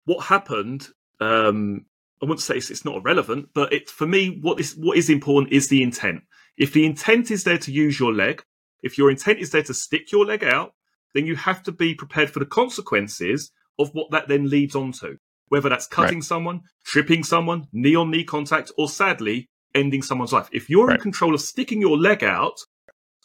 [0.04, 0.88] what happened.
[1.20, 1.86] Um,
[2.22, 5.08] I wouldn't say it's, it's not irrelevant, but it for me, what is what is
[5.08, 6.22] important is the intent.
[6.56, 8.42] If the intent is there to use your leg,
[8.82, 10.74] if your intent is there to stick your leg out,
[11.14, 14.92] then you have to be prepared for the consequences of what that then leads on
[14.92, 15.18] to
[15.48, 16.24] whether that's cutting right.
[16.24, 20.48] someone, tripping someone, knee on knee contact, or sadly, ending someone's life.
[20.52, 20.96] If you're right.
[20.96, 22.56] in control of sticking your leg out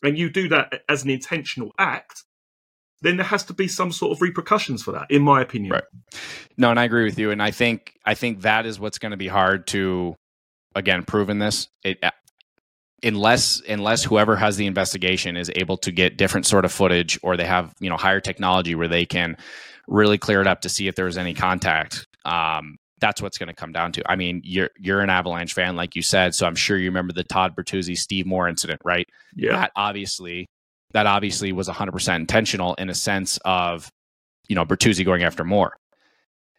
[0.01, 2.23] and you do that as an intentional act,
[3.01, 5.73] then there has to be some sort of repercussions for that, in my opinion.
[5.73, 5.83] Right.
[6.57, 7.31] No, and I agree with you.
[7.31, 10.15] And I think I think that is what's going to be hard to
[10.73, 11.67] again prove in this.
[11.83, 12.11] It, uh,
[13.03, 17.35] unless unless whoever has the investigation is able to get different sort of footage or
[17.35, 19.35] they have you know higher technology where they can
[19.87, 23.47] really clear it up to see if there was any contact um, that's what's going
[23.47, 24.11] to come down to.
[24.11, 27.13] I mean, you're you're an Avalanche fan, like you said, so I'm sure you remember
[27.13, 29.07] the Todd Bertuzzi Steve Moore incident, right?
[29.35, 29.53] Yeah.
[29.53, 30.47] That obviously
[30.93, 33.89] that obviously was 100% intentional in a sense of
[34.47, 35.75] you know Bertuzzi going after Moore.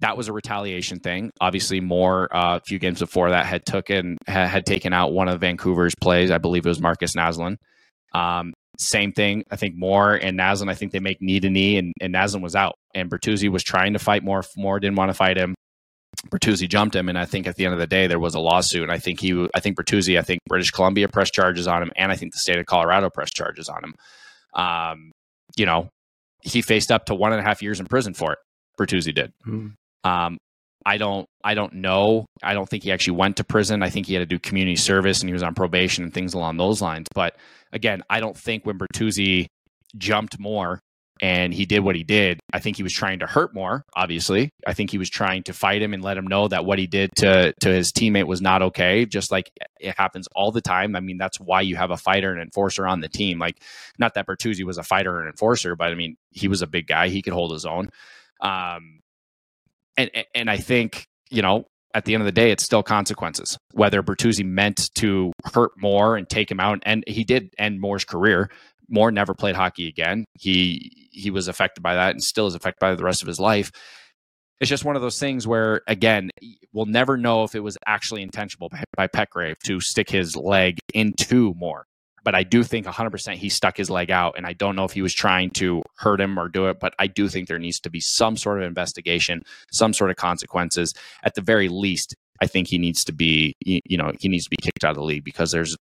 [0.00, 1.30] That was a retaliation thing.
[1.40, 5.40] Obviously, Moore uh, a few games before that had taken had taken out one of
[5.40, 6.30] Vancouver's plays.
[6.30, 7.56] I believe it was Markus Naslund.
[8.14, 9.44] Um, same thing.
[9.50, 12.56] I think Moore and Naslund, I think they make knee to knee, and, and was
[12.56, 12.74] out.
[12.94, 14.42] And Bertuzzi was trying to fight Moore.
[14.56, 15.54] Moore didn't want to fight him.
[16.28, 18.40] Bertuzzi jumped him, and I think at the end of the day there was a
[18.40, 18.82] lawsuit.
[18.82, 21.92] And I think he, I think Bertuzzi, I think British Columbia pressed charges on him,
[21.96, 23.94] and I think the state of Colorado pressed charges on him.
[24.54, 25.12] Um,
[25.56, 25.88] you know,
[26.42, 28.38] he faced up to one and a half years in prison for it.
[28.78, 29.32] Bertuzzi did.
[29.46, 29.74] Mm.
[30.04, 30.38] Um,
[30.86, 32.26] I don't I don't know.
[32.42, 33.82] I don't think he actually went to prison.
[33.82, 36.34] I think he had to do community service and he was on probation and things
[36.34, 37.06] along those lines.
[37.14, 37.36] But
[37.74, 39.46] again, I don't think when Bertuzzi
[39.98, 40.80] jumped Moore
[41.20, 44.50] and he did what he did, I think he was trying to hurt Moore, obviously.
[44.66, 46.86] I think he was trying to fight him and let him know that what he
[46.86, 50.96] did to to his teammate was not okay, just like it happens all the time.
[50.96, 53.38] I mean, that's why you have a fighter and enforcer on the team.
[53.38, 53.60] Like
[53.98, 56.86] not that Bertuzzi was a fighter and enforcer, but I mean, he was a big
[56.86, 57.08] guy.
[57.08, 57.90] He could hold his own.
[58.40, 59.00] Um,
[59.96, 63.56] and and I think you know at the end of the day, it's still consequences.
[63.72, 68.04] Whether Bertuzzi meant to hurt Moore and take him out, and he did end Moore's
[68.04, 68.50] career.
[68.88, 70.24] Moore never played hockey again.
[70.34, 73.40] He he was affected by that and still is affected by the rest of his
[73.40, 73.70] life.
[74.60, 76.30] It's just one of those things where, again,
[76.72, 80.78] we'll never know if it was actually intentional by, by Petgrave to stick his leg
[80.94, 81.86] into Moore
[82.24, 84.34] but I do think 100% he stuck his leg out.
[84.36, 86.94] And I don't know if he was trying to hurt him or do it, but
[86.98, 90.94] I do think there needs to be some sort of investigation, some sort of consequences.
[91.22, 94.50] At the very least, I think he needs to be, you know, he needs to
[94.50, 95.76] be kicked out of the league because there's,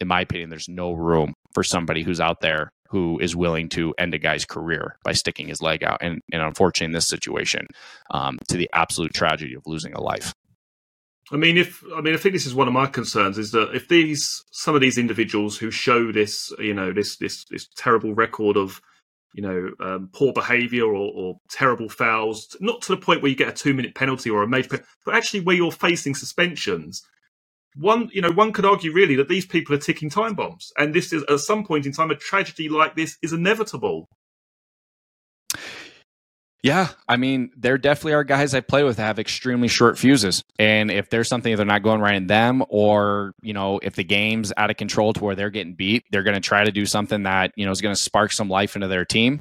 [0.00, 3.94] in my opinion, there's no room for somebody who's out there who is willing to
[3.98, 5.98] end a guy's career by sticking his leg out.
[6.00, 7.66] And, and unfortunately, in this situation,
[8.10, 10.34] um, to the absolute tragedy of losing a life.
[11.30, 13.74] I mean, if I mean, I think this is one of my concerns is that
[13.74, 18.14] if these some of these individuals who show this, you know, this this this terrible
[18.14, 18.80] record of,
[19.34, 23.36] you know, um, poor behaviour or, or, terrible fouls, not to the point where you
[23.36, 24.68] get a two minute penalty or a major,
[25.04, 27.02] but actually where you're facing suspensions.
[27.76, 30.94] One, you know, one could argue really that these people are ticking time bombs, and
[30.94, 34.08] this is at some point in time a tragedy like this is inevitable.
[36.62, 40.42] Yeah, I mean, there definitely are guys I play with that have extremely short fuses,
[40.58, 44.02] and if there's something they're not going right in them, or you know, if the
[44.02, 46.84] game's out of control to where they're getting beat, they're going to try to do
[46.84, 49.40] something that you know is going to spark some life into their team.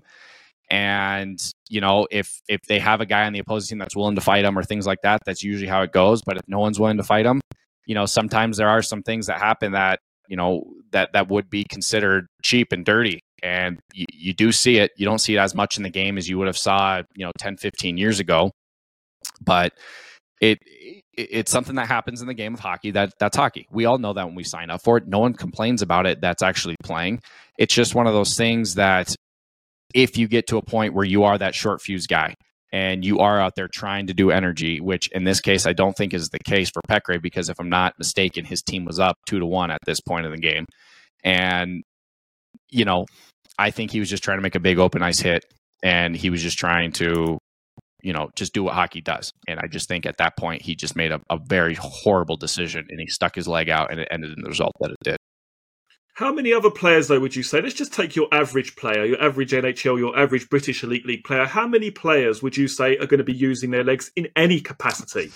[0.69, 1.39] And
[1.69, 4.21] you know, if if they have a guy on the opposing team that's willing to
[4.21, 6.21] fight them or things like that, that's usually how it goes.
[6.21, 7.41] But if no one's willing to fight them,
[7.87, 11.49] you know, sometimes there are some things that happen that you know that that would
[11.49, 14.91] be considered cheap and dirty and you, you do see it.
[14.97, 17.25] You don't see it as much in the game as you would have saw you
[17.25, 18.51] know 10 15 years ago.
[19.41, 19.73] But
[20.41, 23.67] it, it, it's something that happens in the game of hockey that that's hockey.
[23.71, 26.21] We all know that when we sign up for it no one complains about it
[26.21, 27.21] that's actually playing.
[27.57, 29.15] It's just one of those things that
[29.93, 32.35] if you get to a point where you are that short fuse guy
[32.71, 35.95] and you are out there trying to do energy, which in this case I don't
[35.95, 39.15] think is the case for Petgrave because if I'm not mistaken, his team was up
[39.25, 40.65] two to one at this point in the game.
[41.23, 41.83] And
[42.69, 43.05] you know,
[43.57, 45.43] I think he was just trying to make a big open ice hit
[45.83, 47.37] and he was just trying to,
[48.01, 49.31] you know, just do what hockey does.
[49.47, 52.85] And I just think at that point he just made a, a very horrible decision
[52.89, 55.17] and he stuck his leg out and it ended in the result that it did.
[56.17, 57.61] How many other players, though, would you say?
[57.61, 61.45] Let's just take your average player, your average NHL, your average British Elite League player.
[61.45, 64.59] How many players would you say are going to be using their legs in any
[64.59, 65.29] capacity?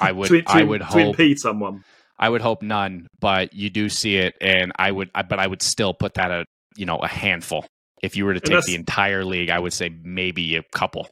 [0.00, 1.84] I would, to, to, I would to hope, impede someone.
[2.20, 5.62] I would hope none, but you do see it, and I would, but I would
[5.62, 6.46] still put that at
[6.76, 7.66] you know a handful.
[8.02, 11.08] If you were to take the entire league, I would say maybe a couple.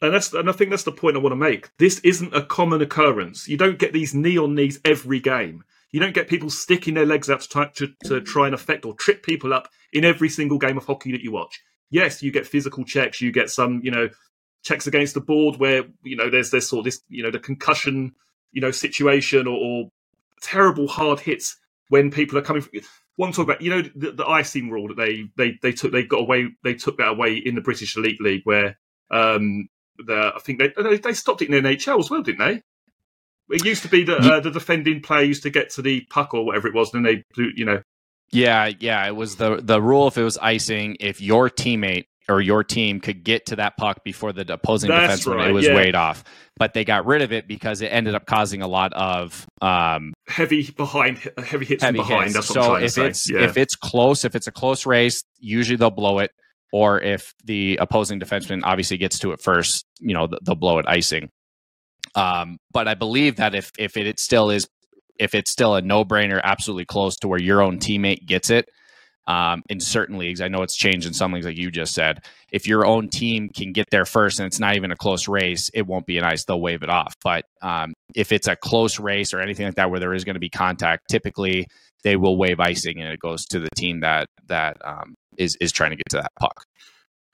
[0.00, 1.68] And that's and I think that's the point I want to make.
[1.78, 3.46] This isn't a common occurrence.
[3.46, 5.64] You don't get these knee on knees every game.
[5.90, 8.84] You don't get people sticking their legs out to try, to, to try and affect
[8.84, 11.60] or trip people up in every single game of hockey that you watch.
[11.90, 13.22] Yes, you get physical checks.
[13.22, 14.10] You get some, you know,
[14.62, 17.38] checks against the board where you know there's this sort of this, you know, the
[17.38, 18.12] concussion,
[18.52, 19.90] you know, situation or, or
[20.42, 21.56] terrible hard hits
[21.88, 22.62] when people are coming.
[22.62, 22.80] From,
[23.20, 26.04] I'm talking about, you know, the, the, icing rule that they they they took they
[26.04, 28.78] got away they took that away in the British Elite League where
[29.10, 29.68] um
[29.98, 32.62] the I think they they stopped it in the NHL as well, didn't they?
[33.50, 36.34] It used to be that uh, the defending player used to get to the puck
[36.34, 37.82] or whatever it was, and they you know.
[38.30, 40.08] Yeah, yeah, it was the the rule.
[40.08, 44.04] If it was icing, if your teammate or your team could get to that puck
[44.04, 45.74] before the opposing That's defenseman, right, it was yeah.
[45.74, 46.24] weighed off.
[46.56, 50.12] But they got rid of it because it ended up causing a lot of um,
[50.26, 52.34] heavy behind, heavy hits heavy behind.
[52.34, 52.48] Hits.
[52.48, 53.44] so if it's yeah.
[53.44, 56.32] if it's close, if it's a close race, usually they'll blow it.
[56.70, 60.86] Or if the opposing defenseman obviously gets to it first, you know they'll blow it
[60.86, 61.30] icing.
[62.14, 64.68] Um, but I believe that if if it still is
[65.18, 68.68] if it's still a no brainer, absolutely close to where your own teammate gets it,
[69.28, 70.40] um, in certain leagues.
[70.40, 72.24] I know it's changed in some leagues, like you just said.
[72.50, 75.70] If your own team can get there first and it's not even a close race,
[75.74, 76.44] it won't be an ice.
[76.44, 77.14] They'll wave it off.
[77.22, 80.34] But um, if it's a close race or anything like that where there is going
[80.34, 81.66] to be contact, typically
[82.04, 85.72] they will wave icing and it goes to the team that that um, is is
[85.72, 86.64] trying to get to that puck.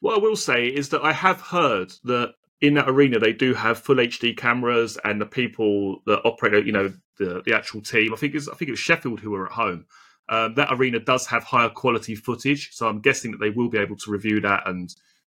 [0.00, 3.54] What I will say is that I have heard that in that arena they do
[3.54, 8.12] have full HD cameras and the people that operate, you know, the the actual team.
[8.12, 9.86] I think it's I think it was Sheffield who were at home
[10.28, 13.78] um, that arena does have higher quality footage, so I'm guessing that they will be
[13.78, 14.94] able to review that and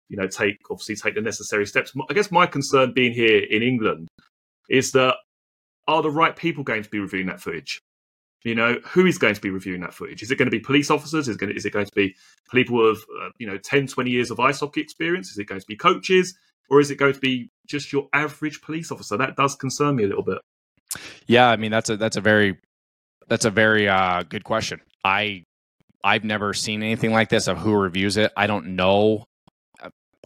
[0.08, 1.92] you know take obviously take the necessary steps.
[2.08, 4.08] I guess my concern being here in England
[4.68, 5.16] is that
[5.88, 7.80] are the right people going to be reviewing that footage?
[8.44, 10.22] You know, who is going to be reviewing that footage?
[10.22, 11.28] Is it going to be police officers?
[11.28, 12.14] Is it going to, is it going to be
[12.52, 15.30] people with, uh, you know, 10, 20 years of ice hockey experience?
[15.30, 16.38] Is it going to be coaches?
[16.70, 19.16] Or is it going to be just your average police officer?
[19.16, 20.38] That does concern me a little bit.
[21.26, 22.58] Yeah, I mean, that's a, that's a very
[23.28, 24.80] that's a very uh, good question.
[25.04, 25.44] I
[26.02, 28.32] I've never seen anything like this of who reviews it.
[28.36, 29.24] I don't know.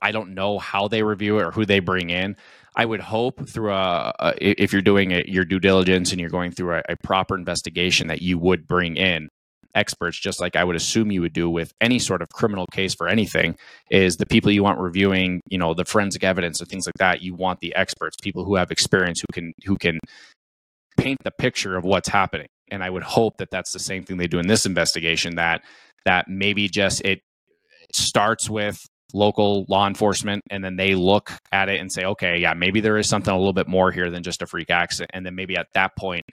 [0.00, 2.36] I don't know how they review it or who they bring in.
[2.74, 6.30] I would hope through a, a if you're doing a, your due diligence and you're
[6.30, 9.28] going through a, a proper investigation that you would bring in
[9.74, 12.94] experts, just like I would assume you would do with any sort of criminal case
[12.94, 13.56] for anything,
[13.90, 17.22] is the people you want reviewing, you know, the forensic evidence and things like that.
[17.22, 19.98] You want the experts, people who have experience, who can who can
[20.96, 24.16] paint the picture of what's happening and I would hope that that's the same thing
[24.16, 25.36] they do in this investigation.
[25.36, 25.62] That
[26.04, 27.20] that maybe just it
[27.92, 32.54] starts with local law enforcement and then they look at it and say okay yeah
[32.54, 35.26] maybe there is something a little bit more here than just a freak accident and
[35.26, 36.24] then maybe at that point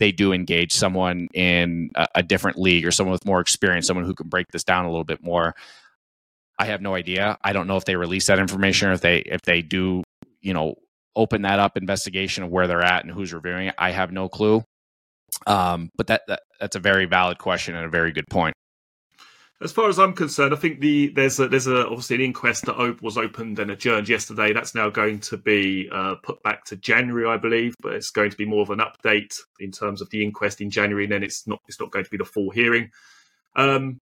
[0.00, 4.04] they do engage someone in a, a different league or someone with more experience someone
[4.04, 5.54] who can break this down a little bit more
[6.58, 9.20] i have no idea i don't know if they release that information or if they
[9.20, 10.02] if they do
[10.42, 10.74] you know
[11.16, 13.74] open that up investigation of where they're at and who's reviewing it.
[13.78, 14.62] I have no clue.
[15.46, 18.54] Um, but that, that that's a very valid question and a very good point.
[19.62, 22.66] As far as I'm concerned, I think the there's a, there's a, obviously an inquest
[22.66, 24.52] that op- was opened and adjourned yesterday.
[24.52, 28.30] That's now going to be uh, put back to January, I believe, but it's going
[28.30, 31.04] to be more of an update in terms of the inquest in January.
[31.04, 32.90] And then it's not it's not going to be the full hearing.
[33.54, 33.98] Um,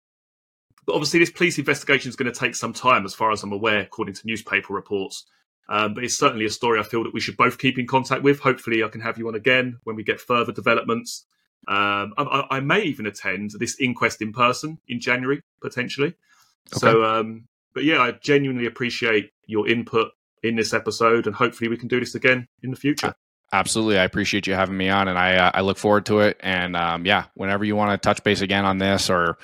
[0.86, 3.52] but obviously, this police investigation is going to take some time, as far as I'm
[3.52, 5.26] aware, according to newspaper reports.
[5.72, 8.24] Um, but it's certainly a story I feel that we should both keep in contact
[8.24, 8.42] with.
[8.42, 11.26] Hopefully, I can have you on again when we get further developments.
[11.66, 16.08] Um, I, I, may even attend this inquest in person in January potentially.
[16.08, 16.80] Okay.
[16.80, 20.10] So, um, but yeah, I genuinely appreciate your input
[20.44, 23.16] in this episode, and hopefully we can do this again in the future.
[23.54, 26.38] Absolutely, I appreciate you having me on, and I uh, I look forward to it.
[26.42, 29.38] And um, yeah, whenever you want to touch base again on this or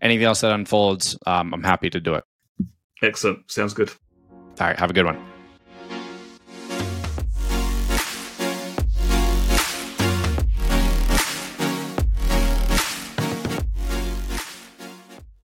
[0.00, 2.24] anything else that unfolds, um, I'm happy to do it.
[3.02, 3.90] Excellent, sounds good.
[4.30, 5.33] All right, have a good one.